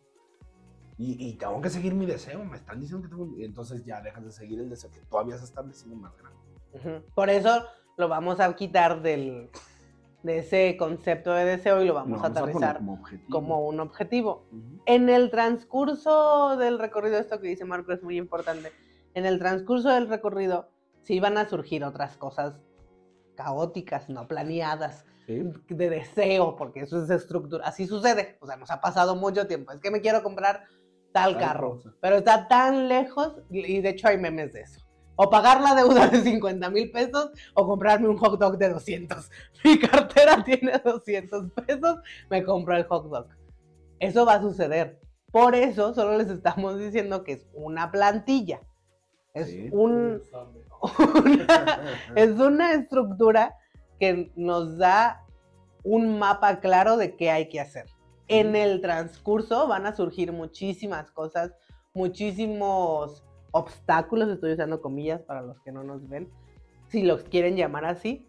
Y, 0.98 1.28
y 1.28 1.34
tengo 1.34 1.60
que 1.60 1.70
seguir 1.70 1.94
mi 1.94 2.06
deseo, 2.06 2.44
me 2.46 2.56
están 2.56 2.80
diciendo 2.80 3.04
que 3.04 3.10
tengo... 3.10 3.38
y 3.38 3.44
entonces 3.44 3.84
ya 3.84 4.02
dejas 4.02 4.24
de 4.24 4.32
seguir 4.32 4.60
el 4.60 4.70
deseo 4.70 4.90
que 4.92 5.02
tú 5.02 5.18
habías 5.18 5.44
establecido 5.44 5.96
más 5.96 6.16
grande. 6.18 6.40
Ujú. 6.74 7.06
Por 7.14 7.30
eso 7.30 7.66
lo 7.98 8.08
vamos 8.08 8.40
a 8.40 8.54
quitar 8.56 9.02
del, 9.02 9.50
de 10.26 10.40
ese 10.40 10.76
concepto 10.76 11.32
de 11.34 11.46
deseo 11.46 11.84
y 11.84 11.86
lo 11.86 11.94
vamos, 11.94 12.20
Lo 12.20 12.26
a 12.26 12.30
aterrizar 12.30 12.80
como 13.30 13.68
un 13.68 13.80
objetivo. 13.80 14.48
En 14.88 15.08
el 15.10 15.30
transcurso 15.30 16.58
del 16.58 16.80
recorrido, 16.80 17.20
esto 17.20 17.40
que 17.40 17.48
dice 17.50 17.64
Marco 17.64 17.94
es 17.94 18.02
muy 18.02 18.18
importante. 18.18 18.72
En 19.14 19.28
el 19.28 19.38
transcurso 19.38 19.90
del 19.90 20.10
recorrido, 20.10 20.70
sí 21.04 21.20
van 21.20 21.38
a 21.38 21.48
surgir 21.48 21.84
otras 21.84 22.18
cosas 22.18 22.56
caóticas, 23.36 24.10
no 24.10 24.28
planeadas, 24.28 25.06
Sí. 25.28 25.42
de 25.70 25.90
deseo, 25.90 26.56
porque 26.56 26.82
eso 26.82 27.04
es 27.04 27.10
estructura. 27.10 27.66
Así 27.68 27.88
sucede. 27.88 28.38
O 28.42 28.48
sea, 28.48 28.58
nos 28.58 28.70
ha 28.72 28.80
pasado 28.82 29.16
mucho 29.16 29.48
tiempo. 29.48 29.72
Es 29.72 29.80
que 29.82 29.90
me 29.92 30.00
quiero 30.02 30.22
comprar 30.24 30.66
tal 31.12 31.34
Tal 31.34 31.40
carro, 31.42 31.70
cosa. 31.78 31.94
pero 32.02 32.18
está 32.18 32.48
tan 32.48 32.88
lejos, 32.88 33.42
y 33.50 33.82
de 33.82 33.90
hecho 33.90 34.08
hay 34.08 34.18
memes 34.18 34.54
de 34.54 34.62
eso. 34.62 34.82
O 35.18 35.30
pagar 35.30 35.62
la 35.62 35.76
deuda 35.76 36.08
de 36.08 36.22
50 36.22 36.70
mil 36.70 36.92
pesos 36.92 37.32
o 37.54 37.66
comprarme 37.66 38.08
un 38.10 38.18
hot 38.18 38.40
dog 38.40 38.58
de 38.58 38.70
200. 38.70 39.30
Mi 39.64 39.80
cartera 39.80 40.44
tiene 40.46 40.78
200 40.84 41.52
pesos, 41.66 42.00
me 42.30 42.44
compro 42.44 42.76
el 42.76 42.84
hot 42.86 43.06
dog. 43.10 43.28
Eso 44.00 44.26
va 44.26 44.34
a 44.36 44.42
suceder. 44.42 45.00
Por 45.32 45.56
eso 45.56 45.94
solo 45.94 46.18
les 46.18 46.30
estamos 46.30 46.78
diciendo 46.80 47.24
que 47.24 47.34
es 47.34 47.48
una 47.54 47.92
plantilla. 47.92 48.62
Es 49.34 49.48
Sí. 49.48 49.70
un, 49.72 50.22
una- 51.18 51.82
es 52.16 52.32
una 52.40 52.74
estructura 52.74 53.56
que 54.00 54.32
nos 54.36 54.78
da 54.78 55.24
un 55.84 56.18
mapa 56.20 56.60
claro 56.60 56.98
de 56.98 57.16
qué 57.16 57.32
hay 57.32 57.48
que 57.50 57.60
hacer. 57.60 57.86
En 58.28 58.56
el 58.56 58.82
transcurso 58.82 59.68
van 59.68 59.86
a 59.86 59.96
surgir 59.96 60.32
muchísimas 60.32 61.12
cosas, 61.12 61.54
muchísimos 61.94 63.24
obstáculos, 63.56 64.28
estoy 64.28 64.52
usando 64.52 64.82
comillas 64.82 65.22
para 65.22 65.42
los 65.42 65.58
que 65.62 65.72
no 65.72 65.82
nos 65.84 66.08
ven, 66.10 66.30
si 66.90 67.04
los 67.04 67.24
quieren 67.24 67.56
llamar 67.56 67.86
así. 67.86 68.28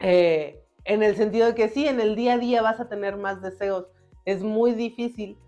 Eh, 0.00 0.62
en 0.84 1.02
el 1.02 1.16
sentido 1.16 1.46
de 1.46 1.54
que 1.54 1.68
sí, 1.70 1.88
en 1.88 1.98
el 1.98 2.14
día 2.14 2.34
a 2.34 2.38
día 2.38 2.60
vas 2.60 2.78
a 2.78 2.90
tener 2.90 3.16
más 3.16 3.40
deseos. 3.40 3.86
Es 4.26 4.42
muy 4.42 4.72
difícil, 4.72 5.38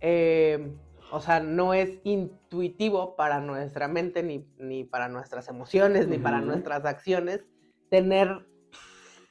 eh, 0.00 0.74
o 1.12 1.20
sea, 1.20 1.40
no 1.40 1.74
es 1.74 2.00
intuitivo 2.04 3.14
para 3.14 3.40
nuestra 3.40 3.88
mente, 3.88 4.22
ni, 4.22 4.48
ni 4.58 4.84
para 4.84 5.08
nuestras 5.08 5.48
emociones, 5.48 6.08
ni 6.08 6.16
para 6.16 6.40
nuestras 6.40 6.86
acciones, 6.86 7.44
tener 7.90 8.46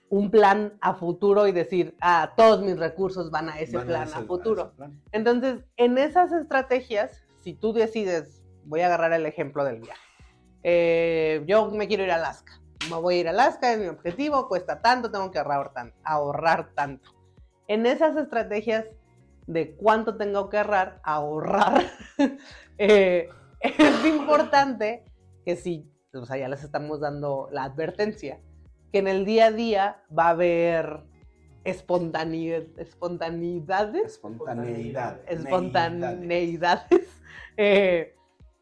un 0.09 0.29
plan 0.29 0.77
a 0.81 0.93
futuro 0.93 1.47
y 1.47 1.51
decir, 1.51 1.95
ah, 1.99 2.33
todos 2.37 2.61
mis 2.61 2.77
recursos 2.77 3.31
van 3.31 3.49
a 3.49 3.59
ese 3.59 3.77
Van 3.77 3.87
plan 3.87 4.07
ese- 4.07 4.19
a 4.19 4.21
futuro. 4.21 4.73
plan. 4.75 5.01
Entonces, 5.11 5.65
en 5.77 5.97
esas 5.97 6.31
estrategias, 6.31 7.23
si 7.41 7.55
tú 7.55 7.73
decides, 7.73 8.42
voy 8.65 8.81
a 8.81 8.87
agarrar 8.87 9.13
el 9.13 9.25
ejemplo 9.25 9.63
del 9.65 9.79
viaje. 9.81 10.01
Eh, 10.63 11.43
yo 11.47 11.69
me 11.71 11.87
quiero 11.87 12.03
ir 12.03 12.11
a 12.11 12.15
Alaska. 12.15 12.59
Me 12.89 12.95
voy 12.97 13.15
a 13.15 13.19
ir 13.21 13.27
a 13.27 13.31
Alaska, 13.31 13.71
es 13.73 13.79
mi 13.79 13.87
objetivo, 13.87 14.47
cuesta 14.47 14.81
tanto, 14.81 15.09
tengo 15.11 15.31
que 15.31 15.39
ahorrar, 15.39 15.71
tan- 15.73 15.93
ahorrar 16.03 16.73
tanto. 16.73 17.11
En 17.67 17.85
esas 17.85 18.15
estrategias 18.17 18.85
de 19.47 19.75
cuánto 19.75 20.15
tengo 20.17 20.49
que 20.49 20.57
ahorrar, 20.57 20.99
ahorrar, 21.03 21.83
eh, 22.77 23.29
es 23.61 24.05
importante 24.05 25.05
que 25.45 25.55
si, 25.55 25.89
o 26.13 26.25
sea, 26.25 26.37
ya 26.37 26.47
les 26.49 26.63
estamos 26.63 26.99
dando 26.99 27.47
la 27.51 27.63
advertencia, 27.63 28.39
que 28.91 28.99
en 28.99 29.07
el 29.07 29.25
día 29.25 29.47
a 29.47 29.51
día 29.51 30.03
va 30.17 30.27
a 30.27 30.29
haber 30.29 31.03
espontaneidad, 31.63 32.63
espontaneidades 32.77 34.05
Espontaneidad. 34.13 35.21
neidades. 35.23 35.45
espontaneidades 35.45 37.21
eh, 37.57 38.15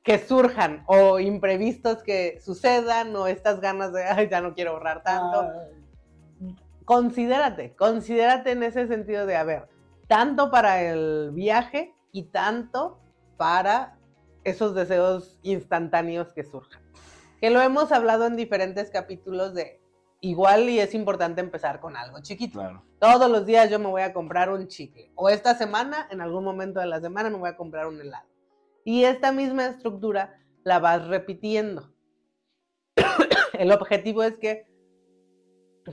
que 0.04 0.18
surjan 0.18 0.84
o 0.88 1.20
imprevistos 1.20 2.02
que 2.04 2.40
sucedan 2.42 3.16
o 3.16 3.28
estas 3.28 3.62
ganas 3.62 3.94
de, 3.94 4.04
ay, 4.04 4.30
ya 4.30 4.42
no 4.42 4.54
quiero 4.54 4.72
ahorrar 4.72 5.04
tanto. 5.04 5.42
Ay. 5.42 6.56
Considérate, 6.86 7.76
considérate 7.76 8.52
en 8.52 8.64
ese 8.64 8.88
sentido 8.88 9.26
de, 9.26 9.36
a 9.36 9.44
ver, 9.44 9.68
tanto 10.08 10.50
para 10.50 10.82
el 10.82 11.32
viaje 11.32 11.94
y 12.12 12.24
tanto 12.24 13.00
para 13.38 13.98
esos 14.44 14.74
deseos 14.74 15.40
instantáneos 15.44 16.34
que 16.34 16.44
surjan. 16.44 16.82
Que 17.40 17.50
lo 17.50 17.62
hemos 17.62 17.92
hablado 17.92 18.26
en 18.26 18.36
diferentes 18.36 18.90
capítulos 18.90 19.54
de 19.54 19.80
igual 20.20 20.70
y 20.70 20.80
es 20.80 20.94
importante 20.94 21.42
empezar 21.42 21.80
con 21.80 21.96
algo 21.96 22.22
chiquito. 22.22 22.60
Claro. 22.60 22.84
Todos 23.00 23.30
los 23.30 23.46
días 23.46 23.70
yo 23.70 23.80
me 23.80 23.88
voy 23.88 24.02
a 24.02 24.14
comprar 24.14 24.52
un 24.52 24.68
chicle. 24.68 25.12
O 25.16 25.30
esta 25.30 25.56
semana, 25.56 26.08
en 26.12 26.22
algún 26.22 26.44
momento 26.44 26.80
de 26.80 26.88
la 26.88 27.00
semana, 27.00 27.30
me 27.30 27.38
voy 27.38 27.50
a 27.50 27.56
comprar 27.56 27.88
un 27.88 28.00
helado. 28.00 28.31
Y 28.84 29.04
esta 29.04 29.32
misma 29.32 29.68
estructura 29.68 30.40
la 30.64 30.80
vas 30.80 31.08
repitiendo. 31.08 31.94
El 33.54 33.72
objetivo 33.72 34.24
es 34.24 34.38
que 34.38 34.66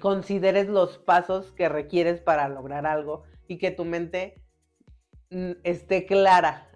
consideres 0.01 0.69
los 0.69 0.99
pasos 0.99 1.53
que 1.53 1.69
requieres 1.69 2.21
para 2.21 2.49
lograr 2.49 2.87
algo 2.87 3.25
y 3.47 3.59
que 3.59 3.71
tu 3.71 3.85
mente 3.85 4.43
mm, 5.31 5.53
esté 5.65 6.07
clara. 6.07 6.71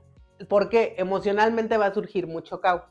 Porque 0.48 0.94
emocionalmente 0.98 1.76
va 1.76 1.86
a 1.86 1.94
surgir 1.94 2.26
mucho 2.26 2.60
caos. 2.60 2.82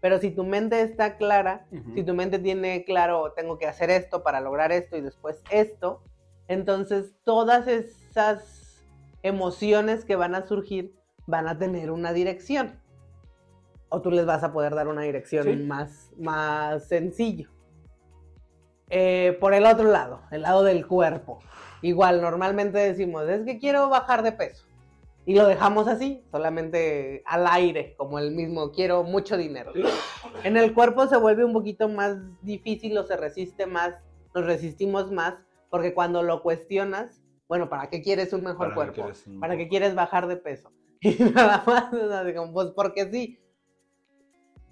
Pero 0.00 0.18
si 0.18 0.30
tu 0.30 0.44
mente 0.44 0.80
está 0.82 1.16
clara, 1.16 1.66
si 1.94 2.04
tu 2.04 2.14
mente 2.14 2.38
tiene 2.38 2.84
claro, 2.84 3.32
tengo 3.34 3.58
que 3.58 3.66
hacer 3.66 3.90
esto 3.90 4.22
para 4.22 4.40
lograr 4.40 4.70
esto 4.70 4.96
y 4.96 5.00
después 5.00 5.42
esto, 5.50 6.04
entonces 6.46 7.16
todas 7.24 7.66
esas 7.66 8.84
emociones 9.22 10.04
que 10.04 10.14
van 10.14 10.36
a 10.36 10.46
surgir 10.46 10.97
van 11.28 11.46
a 11.46 11.58
tener 11.58 11.90
una 11.90 12.12
dirección. 12.12 12.80
O 13.90 14.00
tú 14.02 14.10
les 14.10 14.26
vas 14.26 14.42
a 14.42 14.52
poder 14.52 14.74
dar 14.74 14.88
una 14.88 15.02
dirección 15.02 15.44
Sí. 15.44 15.56
más, 15.56 16.10
más 16.18 16.88
sencillo. 16.88 17.50
Eh, 18.90 19.36
por 19.38 19.52
el 19.54 19.66
otro 19.66 19.84
lado, 19.90 20.22
el 20.30 20.42
lado 20.42 20.64
del 20.64 20.86
cuerpo. 20.86 21.40
Igual, 21.82 22.20
normalmente 22.22 22.78
decimos, 22.78 23.28
es 23.28 23.44
que 23.44 23.58
quiero 23.58 23.88
bajar 23.90 24.22
de 24.22 24.32
peso. 24.32 24.64
Y 25.26 25.34
lo 25.34 25.46
dejamos 25.46 25.86
así, 25.88 26.24
solamente 26.30 27.22
al 27.26 27.46
aire, 27.46 27.94
como 27.98 28.18
el 28.18 28.30
mismo, 28.34 28.72
quiero 28.72 29.02
mucho 29.04 29.36
dinero. 29.36 29.72
En 30.42 30.56
el 30.56 30.72
cuerpo 30.72 31.06
se 31.06 31.18
vuelve 31.18 31.44
un 31.44 31.52
poquito 31.52 31.88
más 31.90 32.16
difícil 32.40 32.96
o 32.96 33.04
se 33.04 33.16
resiste 33.18 33.66
más, 33.66 33.94
nos 34.34 34.46
resistimos 34.46 35.12
más, 35.12 35.34
porque 35.68 35.92
cuando 35.92 36.22
lo 36.22 36.42
cuestionas, 36.42 37.20
bueno, 37.46 37.68
¿para 37.68 37.90
qué 37.90 38.00
quieres 38.00 38.32
un 38.32 38.42
mejor 38.42 38.74
¿Para 38.74 38.90
qué 38.92 39.00
cuerpo? 39.02 39.12
un- 39.26 39.40
¿Para 39.40 39.56
qué 39.58 39.68
quieres 39.68 39.94
bajar 39.94 40.26
de 40.28 40.36
peso? 40.38 40.72
Y 41.00 41.16
nada 41.34 41.62
más, 41.66 41.84
pues 42.52 42.68
porque 42.74 43.10
sí. 43.10 43.38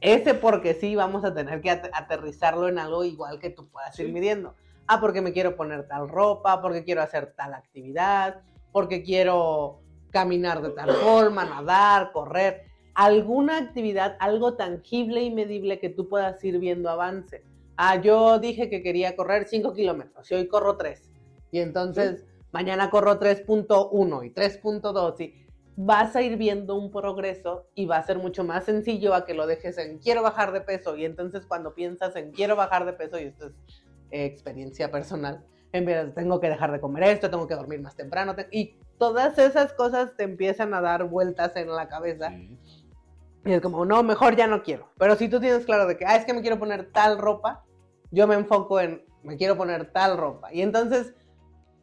Ese 0.01 0.35
porque 0.35 0.75
sí 0.75 0.95
vamos 0.95 1.25
a 1.25 1.33
tener 1.35 1.61
que 1.61 1.71
at- 1.71 1.91
aterrizarlo 1.95 2.69
en 2.69 2.79
algo 2.79 3.05
igual 3.05 3.39
que 3.39 3.51
tú 3.51 3.69
puedas 3.69 3.99
ir 3.99 4.07
Sí. 4.07 4.13
midiendo. 4.13 4.55
Ah, 4.87 5.01
porque 5.01 5.21
me 5.21 5.33
quiero 5.33 5.57
poner 5.57 5.89
tal 5.89 6.09
ropa, 6.09 6.61
porque 6.61 6.85
quiero 6.85 7.03
hacer 7.03 7.35
tal 7.37 7.55
actividad, 7.55 8.43
porque 8.73 9.03
quiero 9.03 9.81
caminar 10.11 10.63
de 10.63 10.71
tal 10.71 10.91
forma, 10.93 11.45
nadar, 11.45 12.13
correr. 12.13 12.67
Alguna 12.95 13.59
actividad, 13.59 14.17
algo 14.21 14.55
tangible 14.55 15.23
y 15.23 15.31
medible 15.31 15.81
que 15.81 15.91
tú 15.91 16.09
puedas 16.09 16.43
ir 16.45 16.59
viendo 16.59 16.89
avance. 16.89 17.45
Ah, 17.77 17.97
yo 18.01 18.39
dije 18.39 18.71
que 18.71 18.83
quería 18.83 19.17
correr 19.17 19.47
5 19.47 19.75
kilómetros 19.75 20.31
y 20.31 20.35
hoy 20.35 20.49
corro 20.49 20.77
3. 20.77 21.11
Y 21.51 21.61
entonces 21.61 22.25
mañana 22.53 22.89
corro 22.91 23.19
3.1 23.19 24.23
y 24.25 24.31
3.2 24.31 25.21
y 25.21 25.46
vas 25.77 26.17
a 26.17 26.23
ir 26.23 26.37
viendo 26.39 26.75
un 26.75 26.91
progreso 26.91 27.67
y 27.75 27.85
va 27.87 27.99
a 27.99 28.03
ser 28.03 28.19
mucho 28.19 28.45
más 28.45 28.65
sencillo 28.65 29.15
a 29.15 29.27
que 29.27 29.35
lo 29.35 29.47
dejes 29.47 29.77
en 29.79 29.99
quiero 29.99 30.23
bajar 30.23 30.53
de 30.53 30.63
peso 30.63 30.97
y 30.97 31.05
entonces 31.05 31.45
cuando 31.47 31.75
piensas 31.75 32.17
en 32.17 32.33
quiero 32.33 32.57
bajar 32.57 32.87
de 32.87 32.95
peso 32.95 33.19
y 33.19 33.25
esto 33.25 33.47
es 33.49 33.53
eh, 34.11 34.25
experiencia 34.25 34.91
personal, 34.91 35.45
en 35.73 35.85
vez 35.85 36.07
de 36.07 36.13
tengo 36.13 36.41
que 36.41 36.49
dejar 36.49 36.73
de 36.73 36.81
comer 36.81 37.03
esto, 37.05 37.29
tengo 37.29 37.47
que 37.47 37.55
dormir 37.57 37.81
más 37.81 37.95
temprano 37.95 38.35
te- 38.35 38.49
y 38.51 38.79
todas 38.99 39.37
esas 39.39 39.75
cosas 39.75 40.17
te 40.17 40.23
empiezan 40.25 40.73
a 40.73 40.81
dar 40.81 41.05
vueltas 41.05 41.55
en 41.57 41.69
la 41.69 41.89
cabeza 41.89 42.31
Sí. 42.31 42.59
y 43.45 43.53
es 43.53 43.61
como, 43.61 43.85
no, 43.85 44.03
mejor 44.03 44.35
ya 44.35 44.47
no 44.47 44.63
quiero. 44.63 44.89
Pero 44.99 45.15
si 45.17 45.29
tú 45.29 45.39
tienes 45.41 45.67
claro 45.67 45.87
de 45.87 45.97
que, 45.99 46.05
ah, 46.07 46.17
es 46.17 46.25
que 46.25 46.33
me 46.33 46.41
quiero 46.41 46.59
poner 46.59 46.91
tal 46.91 47.19
ropa, 47.19 47.65
yo 48.11 48.27
me 48.27 48.35
enfoco 48.35 48.81
en, 48.81 49.05
me 49.23 49.37
quiero 49.37 49.57
poner 49.57 49.93
tal 49.93 50.17
ropa. 50.17 50.53
Y 50.53 50.63
entonces 50.63 51.15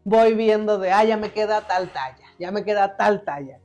voy 0.04 0.34
viendo 0.34 0.80
de, 0.80 0.92
ah, 0.92 1.04
ya 1.06 1.16
me 1.16 1.32
queda 1.32 1.62
tal 1.68 1.94
talla, 1.94 2.26
ya 2.40 2.52
me 2.52 2.64
queda 2.66 2.98
tal 2.98 3.24
talla. 3.24 3.60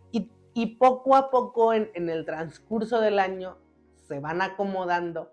Y, 0.59 0.77
poco 0.77 1.14
a 1.14 1.31
poco 1.31 1.73
en, 1.73 1.90
en 1.94 2.09
el 2.11 2.25
transcurso 2.25 3.01
del 3.01 3.18
año 3.18 3.59
se 4.09 4.18
van 4.18 4.42
acomodando 4.42 5.31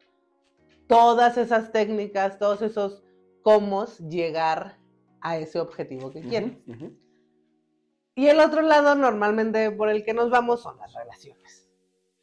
todas 0.87 1.37
esas 1.37 1.71
técnicas, 1.71 2.37
todos 2.37 2.61
esos 2.61 3.03
cómo 3.45 3.85
llegar 4.09 4.77
a 5.21 5.37
ese 5.37 5.59
objetivo 5.59 6.11
que 6.11 6.21
quieren. 6.21 6.99
Y 8.15 8.27
el 8.27 8.39
otro 8.39 8.61
lado 8.61 8.95
normalmente 8.95 9.69
por 9.71 9.89
el 9.89 10.03
que 10.03 10.13
nos 10.13 10.29
vamos 10.29 10.61
son 10.61 10.77
las 10.77 10.93
relaciones. 10.93 11.69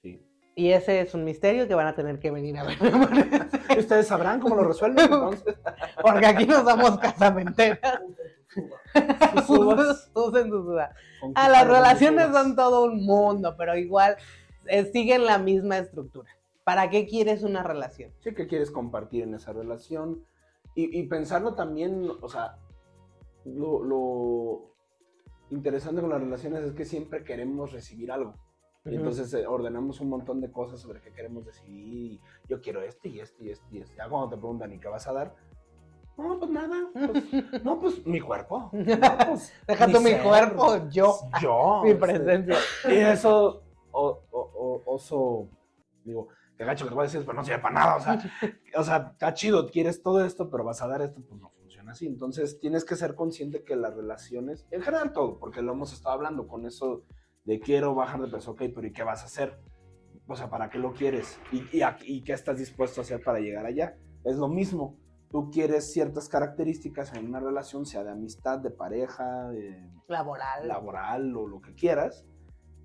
Sí. 0.03 0.21
Y 0.57 0.71
ese 0.71 1.01
es 1.01 1.15
un 1.15 1.25
misterio 1.25 1.69
que 1.69 1.75
van 1.75 1.87
a 1.87 1.95
tener 1.95 2.19
que 2.19 2.31
venir 2.31 2.59
a 2.59 2.65
ver. 2.65 2.77
Ustedes 3.79 4.07
sabrán 4.07 4.41
cómo 4.41 4.57
lo 4.57 4.65
resuelven 4.65 5.05
entonces. 5.05 5.55
Porque 6.01 6.27
aquí 6.27 6.45
no 6.45 6.65
somos 6.69 6.99
casamenteras. 6.99 8.01
Usen 8.57 9.47
sus 10.51 10.67
uvas. 10.67 10.91
Con 11.21 11.33
Ah, 11.35 11.49
las 11.49 11.67
relaciones 11.67 12.31
son 12.33 12.57
todo 12.57 12.85
un 12.85 13.05
mundo, 13.05 13.55
pero 13.57 13.77
igual 13.77 14.17
eh, 14.67 14.85
siguen 14.93 15.25
la 15.25 15.39
misma 15.39 15.79
estructura. 15.79 16.31
¿Para 16.65 16.91
qué 16.91 17.07
quieres 17.07 17.43
una 17.43 17.63
relación? 17.63 18.13
Sí, 18.21 18.35
que 18.35 18.47
quieres 18.47 18.71
compartir 18.71 19.25
en 19.25 19.35
esa 19.35 19.53
relación. 19.53 20.25
Y, 20.75 20.99
y 20.99 21.03
pensarlo 21.05 21.55
también, 21.55 22.11
o 22.21 22.29
sea, 22.29 22.57
lo, 23.45 23.83
lo 23.83 24.75
interesante 25.51 26.01
con 26.01 26.11
las 26.11 26.21
relaciones 26.21 26.65
es 26.65 26.73
que 26.73 26.85
siempre 26.85 27.25
queremos 27.25 27.73
recibir 27.73 28.11
algo. 28.13 28.35
Y 28.85 28.97
entonces 28.97 29.33
eh, 29.35 29.47
ordenamos 29.47 30.01
un 30.01 30.09
montón 30.09 30.41
de 30.41 30.51
cosas 30.51 30.81
sobre 30.81 31.01
qué 31.01 31.13
queremos 31.13 31.47
decidir. 31.47 32.13
y 32.15 32.21
yo 32.49 32.61
quiero 32.61 32.83
esto 32.83 33.09
y 33.09 33.21
esto 33.21 33.45
y 33.45 33.51
esto 33.51 33.65
y 33.71 33.79
esto. 33.79 33.95
Ya 33.97 34.09
cuando 34.09 34.31
te 34.31 34.37
preguntan, 34.37 34.73
¿y 34.73 34.81
qué 34.81 34.89
vas 34.89 35.07
a 35.07 35.13
dar? 35.13 35.35
No, 36.17 36.39
pues 36.39 36.51
nada. 36.51 36.77
pues, 36.93 37.65
no, 37.65 37.81
pues 37.81 38.07
mi 38.07 38.21
cuerpo. 38.21 38.71
No, 38.73 39.19
pues, 39.29 39.53
Deja 39.67 39.87
mi 39.87 39.95
ser. 39.95 40.23
cuerpo, 40.23 40.89
yo, 40.91 41.17
Yo. 41.41 41.81
mi 41.85 41.91
este, 41.91 42.01
presencia. 42.01 42.57
Y 42.89 42.95
eso, 42.95 43.63
o- 43.91 44.21
o- 44.31 44.51
o- 44.55 44.83
oso, 44.95 45.49
digo, 46.05 46.29
qué 46.57 46.65
gacho 46.65 46.85
que 46.85 46.91
te 46.91 46.95
voy 46.95 47.03
a 47.03 47.07
decir, 47.07 47.21
pero 47.23 47.33
no 47.35 47.45
sirve 47.45 47.59
para 47.61 47.75
nada. 47.75 47.97
O 47.97 48.01
sea, 48.01 48.19
o 48.77 48.83
sea, 48.85 49.09
está 49.13 49.35
chido, 49.35 49.69
quieres 49.69 50.03
todo 50.03 50.25
esto, 50.25 50.51
pero 50.51 50.65
vas 50.65 50.83
a 50.83 50.89
dar 50.89 51.03
esto, 51.03 51.21
pues 51.27 51.41
no 51.41 51.51
funciona 51.51 51.93
así. 51.93 52.07
Entonces 52.07 52.61
tienes 52.61 52.85
que 52.85 52.97
ser 52.97 53.15
consciente 53.15 53.65
que 53.65 53.75
las 53.77 53.95
relaciones, 53.97 54.67
en 54.71 54.83
general 54.83 55.13
todo, 55.13 55.39
porque 55.39 55.63
lo 55.63 55.73
hemos 55.73 55.93
estado 55.93 56.15
hablando 56.15 56.47
con 56.47 56.67
eso 56.67 57.03
de 57.45 57.59
quiero 57.59 57.95
bajar 57.95 58.21
de 58.21 58.29
peso, 58.29 58.53
ok, 58.53 58.63
pero 58.75 58.87
¿y 58.87 58.93
qué 58.93 59.03
vas 59.03 59.23
a 59.23 59.27
hacer? 59.27 59.59
O 60.29 60.37
sea, 60.37 60.49
¿para 60.49 60.71
qué 60.71 60.79
lo 60.79 60.93
quieres? 60.93 61.39
¿Y, 61.51 61.65
y 62.07 62.23
qué 62.23 62.33
estás 62.33 62.59
dispuesto 62.59 63.01
a 63.01 63.03
hacer 63.03 63.23
para 63.25 63.41
llegar 63.41 63.67
allá? 63.67 63.97
Es 64.25 64.37
lo 64.37 64.47
mismo. 64.49 64.97
Tú 65.33 65.51
quieres 65.51 65.93
ciertas 65.93 66.29
características 66.29 67.15
en 67.15 67.27
una 67.27 67.41
relación, 67.41 67.87
sea 67.87 68.05
de 68.05 68.11
amistad, 68.11 68.59
de 68.59 68.71
pareja, 68.71 69.49
de 69.49 69.91
Laboral. 70.07 70.69
laboral 70.69 71.35
o 71.37 71.49
lo 71.49 71.61
que 71.61 71.75
quieras, 71.75 72.27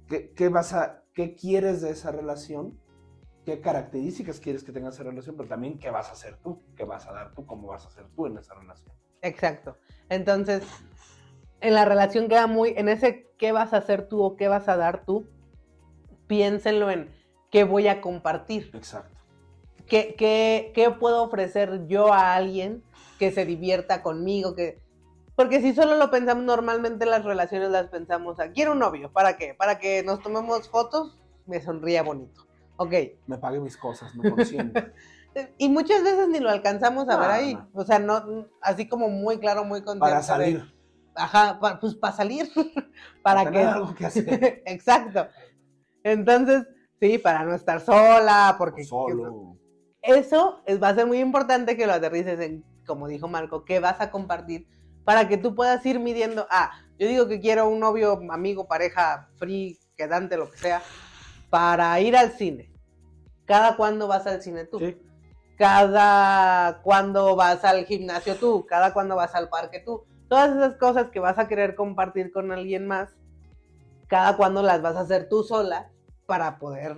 ¿qué, 0.08 0.32
qué 0.34 0.48
vas 0.48 0.74
a, 0.74 1.04
qué 1.14 1.36
quieres 1.36 1.82
de 1.82 1.92
esa 1.92 2.12
relación? 2.12 2.80
¿Qué 3.46 3.62
características 3.62 4.40
quieres 4.40 4.64
que 4.64 4.72
tenga 4.72 4.90
esa 4.90 5.04
relación? 5.04 5.36
Pero 5.36 5.50
también 5.50 5.78
qué 5.78 5.90
vas 5.90 6.10
a 6.10 6.14
hacer 6.14 6.38
tú, 6.38 6.64
qué 6.76 6.86
vas 6.86 7.06
a 7.08 7.14
dar 7.14 7.34
tú, 7.34 7.46
cómo 7.46 7.68
vas 7.68 7.86
a 7.86 7.90
hacer 7.90 8.08
tú 8.16 8.26
en 8.26 8.38
esa 8.38 8.56
relación. 8.56 8.96
Exacto. 9.22 9.78
Entonces, 10.10 10.64
en 11.60 11.74
la 11.74 11.86
relación 11.86 12.30
queda 12.30 12.48
muy, 12.48 12.74
en 12.78 12.88
ese 12.90 13.30
qué 13.38 13.52
vas 13.52 13.74
a 13.74 13.78
hacer 13.78 14.08
tú 14.08 14.22
o 14.22 14.36
qué 14.36 14.48
vas 14.48 14.68
a 14.70 14.78
dar 14.78 15.06
tú, 15.06 15.28
piénsenlo 16.28 16.90
en 16.92 17.10
qué 17.52 17.64
voy 17.64 17.88
a 17.88 18.02
compartir. 18.02 18.72
Exacto. 18.74 19.17
¿Qué, 19.88 20.16
qué, 20.18 20.72
qué 20.76 20.92
puedo 20.92 21.24
ofrecer 21.24 21.88
yo 21.88 22.14
a 22.14 22.36
alguien 22.36 22.84
que 23.20 23.32
se 23.32 23.46
divierta 23.46 24.02
conmigo? 24.04 24.56
Que... 24.56 24.80
Porque 25.36 25.62
si 25.62 25.74
solo 25.74 25.96
lo 25.96 26.10
pensamos 26.12 26.44
normalmente 26.44 27.06
las 27.06 27.24
relaciones 27.24 27.70
las 27.70 27.88
pensamos, 27.88 28.40
ah, 28.40 28.52
quiero 28.52 28.74
un 28.74 28.80
novio, 28.80 29.12
¿para 29.12 29.38
qué? 29.38 29.54
Para 29.54 29.80
que 29.80 30.04
nos 30.04 30.22
tomemos 30.22 30.68
fotos, 30.70 31.18
me 31.46 31.62
sonría 31.62 32.04
bonito. 32.04 32.46
Ok. 32.78 32.94
Me 33.28 33.38
pague 33.38 33.60
mis 33.60 33.78
cosas, 33.78 34.14
me 34.16 34.30
consiente. 34.30 34.94
Y 35.60 35.70
muchas 35.70 36.02
veces 36.04 36.28
ni 36.30 36.40
lo 36.40 36.50
alcanzamos 36.50 37.08
a 37.10 37.14
No, 37.14 37.20
ver 37.20 37.30
ahí. 37.30 37.54
no. 37.54 37.70
O 37.76 37.86
sea, 37.86 38.00
no, 38.00 38.48
así 38.60 38.88
como 38.88 39.08
muy 39.10 39.38
claro, 39.38 39.64
muy 39.66 39.84
consciente. 39.84 40.00
para 40.00 40.18
de- 40.18 40.24
salir. 40.24 40.74
Ajá, 41.14 41.60
pa- 41.60 41.80
pues 41.80 41.94
para 42.02 42.16
salir. 42.16 42.50
para 43.22 43.52
que. 43.52 43.62
algo 43.62 43.94
que 43.94 44.08
hacer. 44.08 44.64
Exacto. 44.66 45.28
Entonces, 46.04 46.66
sí, 47.00 47.20
para 47.20 47.44
no 47.44 47.54
estar 47.54 47.82
sola, 47.82 48.56
porque. 48.58 48.84
Solo. 48.84 49.58
Eso 50.02 50.62
es, 50.66 50.82
va 50.82 50.90
a 50.90 50.96
ser 50.96 51.06
muy 51.06 51.20
importante 51.20 51.76
que 51.76 51.88
lo 51.88 51.94
aterrices 51.94 52.40
en, 52.40 52.64
como 52.86 53.08
dijo 53.08 53.28
Marco, 53.28 53.66
qué 53.66 53.80
vas 53.80 54.00
a 54.00 54.12
compartir 54.12 54.68
para 55.04 55.28
que 55.28 55.38
tú 55.38 55.56
puedas 55.56 55.86
ir 55.86 56.00
midiendo. 56.00 56.48
Ah, 56.50 56.72
yo 57.00 57.08
digo 57.08 57.28
que 57.28 57.40
quiero 57.40 57.70
un 57.70 57.80
novio, 57.80 58.20
amigo, 58.30 58.68
pareja, 58.68 59.30
free, 59.38 59.80
quedante, 59.96 60.38
lo 60.38 60.50
que 60.52 60.58
sea, 60.58 60.82
para 61.50 62.00
ir 62.02 62.16
al 62.16 62.32
cine. 62.32 62.72
¿Cada 63.46 63.78
cuándo 63.78 64.08
vas 64.08 64.28
al 64.28 64.42
cine 64.42 64.66
tú? 64.66 64.80
Sí. 64.80 64.98
cada 65.58 66.82
cuando 66.84 67.36
vas 67.36 67.64
al 67.64 67.86
gimnasio 67.86 68.36
tú, 68.36 68.66
cada 68.68 68.94
cuando 68.94 69.16
vas 69.16 69.34
al 69.34 69.50
parque 69.50 69.80
tú. 69.80 70.04
Todas 70.28 70.56
esas 70.56 70.76
cosas 70.76 71.10
que 71.10 71.20
vas 71.20 71.40
a 71.40 71.48
querer 71.48 71.74
compartir 71.76 72.32
con 72.32 72.52
alguien 72.52 72.86
más, 72.86 73.16
cada 74.08 74.38
cuando 74.38 74.62
las 74.62 74.82
vas 74.82 74.96
a 74.98 75.02
hacer 75.02 75.30
tú 75.30 75.44
sola 75.44 75.90
para 76.26 76.60
poder 76.60 76.98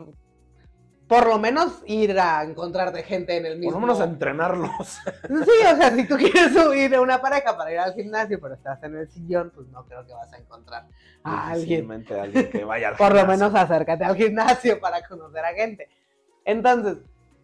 por 1.10 1.28
lo 1.28 1.39
menos 1.39 1.82
ir 1.88 2.19
a 2.19 2.43
encontrarte 2.43 3.02
gente 3.02 3.36
en 3.36 3.48
el 3.48 3.58
mismo. 3.58 3.72
Por 3.72 3.82
lo 3.82 3.88
menos 3.88 4.00
a 4.00 4.04
entrenarlos. 4.06 4.69
Sí, 5.28 5.65
o 5.74 5.76
sea, 5.76 5.91
si 5.95 6.08
tú 6.08 6.15
quieres 6.17 6.54
subir 6.54 6.93
a 6.93 7.02
una 7.02 7.19
pareja 7.19 7.58
para 7.58 7.72
ir 7.72 7.80
al 7.80 7.93
gimnasio, 7.95 8.39
pero 8.39 8.54
estás 8.54 8.82
en 8.84 8.95
el 8.95 9.10
sillón, 9.10 9.52
pues 9.54 9.67
no 9.69 9.86
creo 9.86 10.06
que 10.06 10.13
vas 10.13 10.32
a 10.32 10.38
encontrar 10.38 10.88
a 11.24 11.50
alguien. 11.50 11.89
Alguien 11.91 12.50
que 12.52 12.63
vaya 12.63 12.89
al 12.89 12.95
Por 12.98 13.15
lo 13.15 13.26
menos 13.26 13.56
acércate 13.56 14.04
al 14.06 14.15
gimnasio 14.15 14.80
para 14.80 15.02
conocer 15.08 15.43
a 15.43 15.54
gente. 15.54 15.89
Entonces, 16.45 16.98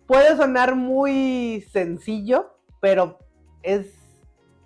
puede 0.06 0.38
sonar 0.38 0.76
muy 0.76 1.66
sencillo, 1.72 2.56
pero 2.80 3.18
es 3.64 3.88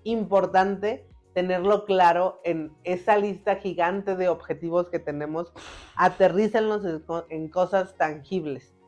importante 0.04 1.08
tenerlo 1.34 1.86
claro 1.86 2.42
en 2.44 2.74
esa 2.84 3.16
lista 3.16 3.56
gigante 3.56 4.18
de 4.18 4.28
objetivos 4.28 4.90
que 4.90 5.00
tenemos. 5.00 5.54
Aterrícenlos 5.96 6.84
en 7.30 7.48
cosas 7.48 7.96
tangibles. 7.96 8.79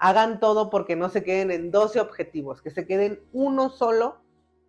Hagan 0.00 0.40
todo 0.40 0.70
porque 0.70 0.96
no 0.96 1.10
se 1.10 1.22
queden 1.22 1.50
en 1.50 1.70
12 1.70 2.00
objetivos, 2.00 2.62
que 2.62 2.70
se 2.70 2.86
queden 2.86 3.20
uno 3.32 3.68
solo, 3.68 4.22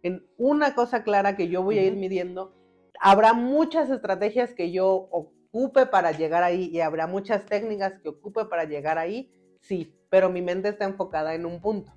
en 0.03 0.27
una 0.37 0.75
cosa 0.75 1.03
clara 1.03 1.35
que 1.35 1.47
yo 1.47 1.63
voy 1.63 1.79
a 1.79 1.83
ir 1.83 1.95
midiendo. 1.95 2.53
Habrá 2.99 3.33
muchas 3.33 3.89
estrategias 3.89 4.53
que 4.53 4.71
yo 4.71 5.07
ocupe 5.11 5.85
para 5.85 6.11
llegar 6.11 6.43
ahí 6.43 6.69
y 6.73 6.81
habrá 6.81 7.07
muchas 7.07 7.45
técnicas 7.45 7.93
que 8.01 8.09
ocupe 8.09 8.45
para 8.45 8.65
llegar 8.65 8.97
ahí, 8.97 9.31
sí, 9.61 9.95
pero 10.09 10.29
mi 10.29 10.41
mente 10.41 10.69
está 10.69 10.85
enfocada 10.85 11.33
en 11.33 11.45
un 11.45 11.61
punto. 11.61 11.93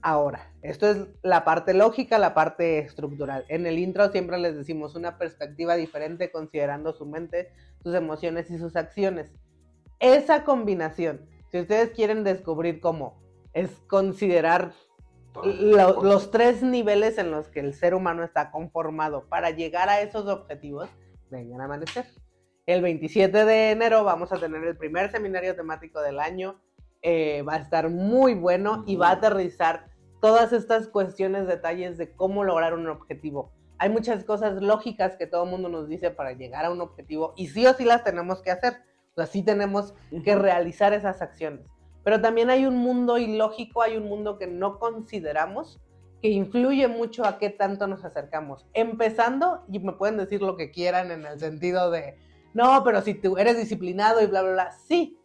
Ahora, 0.00 0.52
esto 0.62 0.88
es 0.88 1.08
la 1.22 1.44
parte 1.44 1.74
lógica, 1.74 2.18
la 2.18 2.32
parte 2.32 2.78
estructural. 2.78 3.44
En 3.48 3.66
el 3.66 3.78
intro 3.78 4.10
siempre 4.12 4.38
les 4.38 4.56
decimos 4.56 4.94
una 4.94 5.18
perspectiva 5.18 5.74
diferente 5.74 6.30
considerando 6.30 6.92
su 6.92 7.04
mente, 7.04 7.50
sus 7.82 7.94
emociones 7.94 8.48
y 8.50 8.58
sus 8.58 8.76
acciones. 8.76 9.32
Esa 9.98 10.44
combinación, 10.44 11.28
si 11.50 11.60
ustedes 11.60 11.90
quieren 11.90 12.24
descubrir 12.24 12.80
cómo 12.80 13.20
es 13.52 13.70
considerar 13.88 14.72
lo- 15.44 16.02
los 16.02 16.30
tres 16.30 16.62
niveles 16.62 17.18
en 17.18 17.30
los 17.30 17.48
que 17.48 17.60
el 17.60 17.74
ser 17.74 17.94
humano 17.94 18.24
está 18.24 18.50
conformado 18.50 19.28
para 19.28 19.50
llegar 19.50 19.88
a 19.88 20.00
esos 20.00 20.26
objetivos, 20.26 20.88
vengan 21.30 21.60
a 21.60 21.64
amanecer. 21.66 22.06
El 22.66 22.82
27 22.82 23.44
de 23.44 23.70
enero 23.70 24.04
vamos 24.04 24.32
a 24.32 24.36
tener 24.38 24.62
el 24.64 24.76
primer 24.76 25.10
seminario 25.10 25.54
temático 25.56 26.00
del 26.00 26.20
año. 26.20 26.60
eh, 27.00 27.42
va 27.42 27.54
a 27.54 27.58
estar 27.58 27.88
muy 27.90 28.34
bueno 28.34 28.82
y 28.84 28.96
va 28.96 29.10
a 29.10 29.12
aterrizar 29.12 29.88
todas 30.20 30.52
estas 30.52 30.88
cuestiones, 30.88 31.46
detalles 31.46 31.96
de 31.96 32.12
cómo 32.16 32.42
lograr 32.42 32.74
un 32.74 32.88
objetivo. 32.88 33.52
Hay 33.78 33.88
muchas 33.88 34.24
cosas 34.24 34.60
lógicas 34.60 35.14
que 35.16 35.28
todo 35.28 35.44
el 35.44 35.50
mundo 35.50 35.68
nos 35.68 35.88
dice 35.88 36.10
para 36.10 36.32
llegar 36.32 36.64
a 36.64 36.72
un 36.72 36.80
objetivo 36.80 37.34
y 37.36 37.46
sí 37.46 37.64
o 37.68 37.72
sí 37.74 37.84
las 37.84 38.02
tenemos 38.02 38.42
que 38.42 38.50
hacer. 38.50 38.78
Sea, 39.18 39.26
sí 39.26 39.42
tenemos 39.42 39.94
que 40.24 40.34
realizar 40.34 40.92
esas 40.92 41.22
acciones. 41.22 41.66
Pero 42.04 42.20
también 42.20 42.50
hay 42.50 42.64
un 42.64 42.76
mundo 42.76 43.18
ilógico, 43.18 43.82
hay 43.82 43.96
un 43.96 44.08
mundo 44.08 44.38
que 44.38 44.46
no 44.46 44.78
consideramos 44.78 45.80
que 46.22 46.28
influye 46.28 46.88
mucho 46.88 47.24
a 47.24 47.38
qué 47.38 47.50
tanto 47.50 47.86
nos 47.86 48.04
acercamos. 48.04 48.66
Empezando, 48.72 49.64
y 49.70 49.78
me 49.78 49.92
pueden 49.92 50.16
decir 50.16 50.42
lo 50.42 50.56
que 50.56 50.70
quieran 50.70 51.10
en 51.10 51.24
el 51.26 51.38
sentido 51.38 51.90
de, 51.90 52.16
no, 52.54 52.82
pero 52.84 53.02
si 53.02 53.14
tú 53.14 53.38
eres 53.38 53.56
disciplinado 53.56 54.20
y 54.20 54.26
bla, 54.26 54.42
bla, 54.42 54.52
bla, 54.52 54.70
sí, 54.72 55.18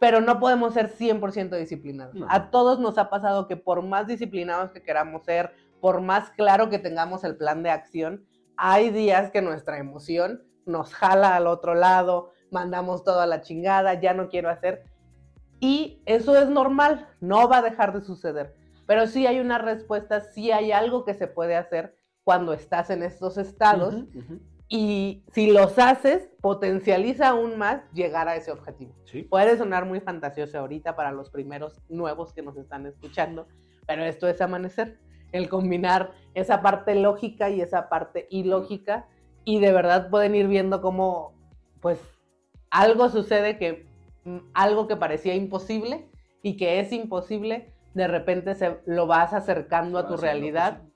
pero 0.00 0.20
no 0.20 0.38
podemos 0.38 0.74
ser 0.74 0.90
100% 0.90 1.58
disciplinados. 1.58 2.14
No. 2.14 2.26
A 2.28 2.50
todos 2.50 2.78
nos 2.78 2.98
ha 2.98 3.10
pasado 3.10 3.46
que 3.46 3.56
por 3.56 3.82
más 3.82 4.06
disciplinados 4.06 4.70
que 4.70 4.82
queramos 4.82 5.24
ser, 5.24 5.54
por 5.80 6.00
más 6.00 6.30
claro 6.30 6.70
que 6.70 6.78
tengamos 6.78 7.24
el 7.24 7.36
plan 7.36 7.62
de 7.62 7.70
acción, 7.70 8.24
hay 8.56 8.90
días 8.90 9.30
que 9.30 9.42
nuestra 9.42 9.78
emoción 9.78 10.42
nos 10.66 10.94
jala 10.94 11.36
al 11.36 11.46
otro 11.46 11.74
lado, 11.74 12.32
mandamos 12.50 13.04
toda 13.04 13.26
la 13.26 13.40
chingada, 13.40 14.00
ya 14.00 14.14
no 14.14 14.28
quiero 14.28 14.48
hacer. 14.48 14.84
Y 15.60 16.02
eso 16.06 16.36
es 16.36 16.48
normal, 16.48 17.08
no 17.20 17.48
va 17.48 17.58
a 17.58 17.62
dejar 17.62 17.92
de 17.92 18.04
suceder. 18.04 18.54
Pero 18.86 19.06
sí 19.06 19.26
hay 19.26 19.40
una 19.40 19.58
respuesta, 19.58 20.20
sí 20.20 20.52
hay 20.52 20.72
algo 20.72 21.04
que 21.04 21.14
se 21.14 21.26
puede 21.26 21.56
hacer 21.56 21.96
cuando 22.22 22.52
estás 22.52 22.90
en 22.90 23.02
estos 23.02 23.38
estados. 23.38 23.94
Ujú, 23.94 24.18
ujú. 24.18 24.40
Y 24.68 25.24
si 25.32 25.52
los 25.52 25.78
haces, 25.78 26.28
potencializa 26.40 27.28
aún 27.28 27.58
más 27.58 27.82
llegar 27.92 28.28
a 28.28 28.36
ese 28.36 28.50
objetivo. 28.50 28.94
Sí. 29.04 29.22
Puede 29.22 29.56
sonar 29.56 29.84
muy 29.84 30.00
fantasioso 30.00 30.58
ahorita 30.58 30.96
para 30.96 31.12
los 31.12 31.30
primeros 31.30 31.80
nuevos 31.88 32.32
que 32.32 32.42
nos 32.42 32.56
están 32.56 32.86
escuchando, 32.86 33.46
pero 33.86 34.04
esto 34.04 34.26
es 34.26 34.40
amanecer, 34.40 34.98
el 35.32 35.48
combinar 35.48 36.12
esa 36.34 36.62
parte 36.62 36.94
lógica 36.94 37.50
y 37.50 37.60
esa 37.60 37.88
parte 37.88 38.26
ilógica 38.30 39.06
y 39.44 39.60
de 39.60 39.72
verdad 39.72 40.08
pueden 40.08 40.34
ir 40.34 40.48
viendo 40.48 40.80
cómo 40.80 41.34
pues 41.80 41.98
algo 42.74 43.08
sucede 43.08 43.56
que 43.58 43.86
mm, 44.24 44.38
algo 44.52 44.86
que 44.88 44.96
parecía 44.96 45.34
imposible 45.34 46.08
y 46.42 46.56
que 46.56 46.80
es 46.80 46.92
imposible, 46.92 47.72
de 47.94 48.08
repente 48.08 48.54
se 48.54 48.80
lo 48.86 49.06
vas 49.06 49.32
acercando 49.32 49.98
a 49.98 50.08
tu 50.08 50.16
realidad 50.16 50.78
posible. 50.78 50.92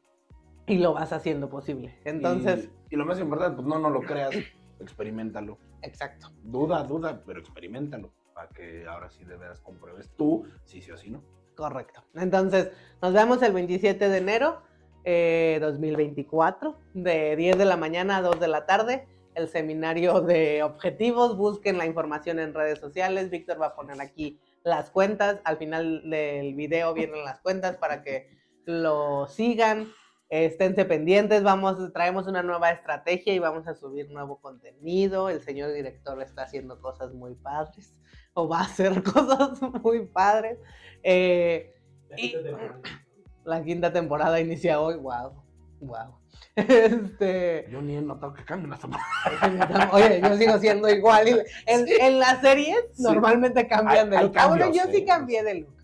y 0.66 0.78
lo 0.78 0.92
vas 0.94 1.12
haciendo 1.12 1.48
posible. 1.48 1.96
Entonces, 2.04 2.68
Y, 2.90 2.94
y 2.94 2.98
lo 2.98 3.06
más 3.06 3.18
importante, 3.20 3.56
pues 3.56 3.66
no, 3.68 3.78
no 3.78 3.90
lo 3.90 4.00
creas, 4.02 4.34
experimentalo. 4.80 5.58
exacto. 5.82 6.28
Duda, 6.42 6.82
duda, 6.82 7.22
pero 7.24 7.40
experimentalo. 7.40 8.12
Para 8.34 8.48
que 8.50 8.86
ahora 8.86 9.08
sí 9.10 9.24
de 9.24 9.36
veras 9.36 9.60
compruebes 9.60 10.10
tú, 10.16 10.44
sí, 10.64 10.80
sí 10.82 10.90
o 10.90 10.96
sí, 10.96 11.10
¿no? 11.10 11.22
Correcto. 11.56 12.04
Entonces, 12.14 12.70
nos 13.02 13.12
vemos 13.12 13.42
el 13.42 13.52
27 13.52 14.08
de 14.08 14.18
enero 14.18 14.62
eh, 15.04 15.58
2024, 15.60 16.76
de 16.94 17.34
10 17.36 17.58
de 17.58 17.64
la 17.64 17.76
mañana 17.76 18.18
a 18.18 18.22
2 18.22 18.38
de 18.38 18.48
la 18.48 18.64
tarde. 18.66 19.08
El 19.38 19.48
seminario 19.48 20.20
de 20.20 20.64
objetivos. 20.64 21.37
Busquen 21.37 21.79
la 21.79 21.87
información 21.87 22.40
en 22.40 22.55
redes 22.55 22.81
sociales. 22.81 23.31
Víctor 23.31 23.61
va 23.62 23.66
a 23.68 23.77
poner 23.77 24.01
aquí 24.01 24.40
las 24.64 24.90
cuentas. 24.90 25.40
Al 25.44 25.59
final 25.59 26.11
del 26.11 26.55
video 26.57 26.92
vienen 26.92 27.24
las 27.24 27.38
cuentas 27.38 27.77
para 27.77 28.03
que 28.03 28.37
lo 28.64 29.29
sigan. 29.29 29.87
Esténse 30.29 30.85
pendientes, 30.85 31.42
vamos, 31.44 31.92
traemos 31.92 32.27
una 32.27 32.42
nueva 32.42 32.70
estrategia 32.70 33.33
y 33.33 33.38
vamos 33.38 33.66
a 33.68 33.74
subir 33.77 34.11
nuevo 34.11 34.40
contenido. 34.40 35.31
El 35.31 35.40
señor 35.40 35.72
director 35.72 36.20
está 36.20 36.42
haciendo 36.42 36.81
cosas 36.81 37.14
muy 37.14 37.35
padres 37.37 37.96
o 38.35 38.48
va 38.48 38.59
a 38.59 38.64
hacer 38.64 39.03
cosas 39.14 39.62
muy 39.83 40.05
padres. 40.07 40.59
Eh, 41.05 41.74
La 42.11 42.16
Y- 42.20 42.33
quinta 42.33 42.42
temporada. 42.42 42.81
la 43.44 43.62
quinta 43.62 43.92
temporada 43.92 44.40
inicia 44.40 44.81
hoy, 44.81 44.96
wow, 44.96 45.33
wow. 45.81 46.17
Este, 46.59 47.68
Yo 47.71 47.81
ni 47.81 47.97
he 47.97 48.01
notado 48.01 48.35
que 48.35 48.44
cambien 48.44 48.73
hasta 48.73 48.88
oye, 49.92 50.21
yo 50.21 50.37
sigo 50.37 50.59
siendo 50.59 50.88
igual. 50.88 51.29
y 51.29 51.33
En, 51.66 51.87
en 52.01 52.18
las 52.18 52.40
series 52.40 52.79
Sí. 52.92 53.03
normalmente 53.03 53.66
cambian 53.68 54.12
Hay- 54.12 54.18
de 54.18 54.23
look. 54.25 54.33
Ah, 54.37 54.47
bueno, 54.49 54.64
cambios, 54.64 54.85
yo 54.87 54.92
sí 54.92 54.99
sí. 54.99 55.05
cambié 55.05 55.42
de 55.42 55.55
look. 55.61 55.75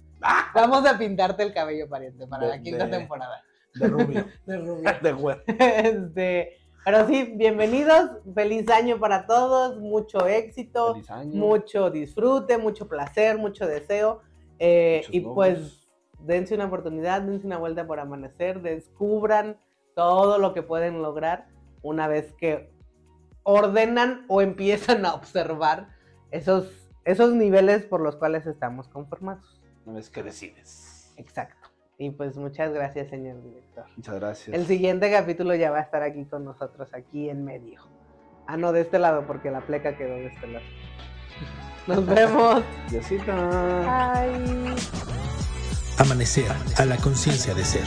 Vamos 0.55 0.87
a 0.87 0.99
pintarte 0.99 1.43
el 1.43 1.53
cabello, 1.53 1.89
pariente, 1.89 2.27
para 2.27 2.45
De- 2.47 2.51
la 2.57 2.63
quinta 2.63 2.87
de- 2.87 2.99
temporada. 2.99 3.43
de 3.75 3.89
rubio. 3.89 4.25
De 4.47 4.57
rubio. 4.59 4.91
de 5.03 5.13
güey. 5.13 5.37
Este, 5.47 6.57
pero 6.85 7.07
sí, 7.07 7.33
bienvenidos, 7.37 8.11
feliz 8.35 8.69
año 8.71 8.99
para 8.99 9.27
todos, 9.27 9.79
mucho 9.81 10.27
éxito, 10.27 10.95
Feliz 10.95 11.11
año. 11.11 11.35
mucho 11.35 11.91
disfrute, 11.91 12.59
mucho 12.59 12.89
placer, 12.89 13.39
mucho 13.39 13.67
deseo. 13.67 14.21
eh, 14.59 15.03
y 15.11 15.21
pues 15.21 15.87
dense 16.21 16.55
una 16.55 16.67
oportunidad, 16.67 17.21
dense 17.23 17.47
una 17.47 17.59
vuelta 17.59 17.87
por 17.87 17.99
amanecer, 18.01 18.63
descubran 18.63 19.57
todo 19.95 20.39
lo 20.39 20.55
que 20.55 20.63
pueden 20.63 21.03
lograr 21.03 21.47
una 21.83 22.09
vez 22.09 22.33
que 22.35 22.73
ordenan 23.43 24.25
o 24.29 24.41
empiezan 24.41 25.05
a 25.07 25.15
observar 25.15 25.89
esos, 26.31 26.91
esos 27.05 27.33
niveles 27.33 27.85
por 27.85 28.01
los 28.01 28.17
cuales 28.17 28.47
estamos 28.47 28.89
conformados. 28.89 29.61
Una 29.85 29.97
vez 29.97 30.11
que 30.11 30.23
decides. 30.23 31.13
Exacto. 31.17 31.69
Y 31.99 32.11
pues 32.11 32.37
muchas 32.37 32.73
gracias, 32.73 33.09
señor 33.09 33.43
director. 33.43 33.85
Muchas 33.97 34.15
gracias. 34.17 34.57
El 34.57 34.67
siguiente 34.67 35.11
capítulo 35.13 35.55
ya 35.55 35.71
va 35.71 35.79
a 35.79 35.83
estar 35.83 36.03
aquí 36.03 36.25
con 36.25 36.45
nosotros, 36.45 36.93
aquí 36.93 37.29
en 37.29 37.45
medio. 37.45 37.83
Ah, 38.47 38.57
no, 38.57 38.73
de 38.73 38.81
este 38.81 38.99
lado, 38.99 39.27
porque 39.27 39.51
la 39.51 39.61
pleca 39.61 39.97
quedó 39.97 40.15
de 40.17 40.27
este 40.27 40.47
lado. 40.49 40.65
Nos 41.87 42.05
vemos. 42.07 42.63
Diosita. 42.91 43.35
Bye. 44.17 44.75
Amanecer 45.99 46.51
a 46.79 46.85
la 46.85 46.97
conciencia 46.97 47.55
de 47.55 47.65
ser. 47.65 47.87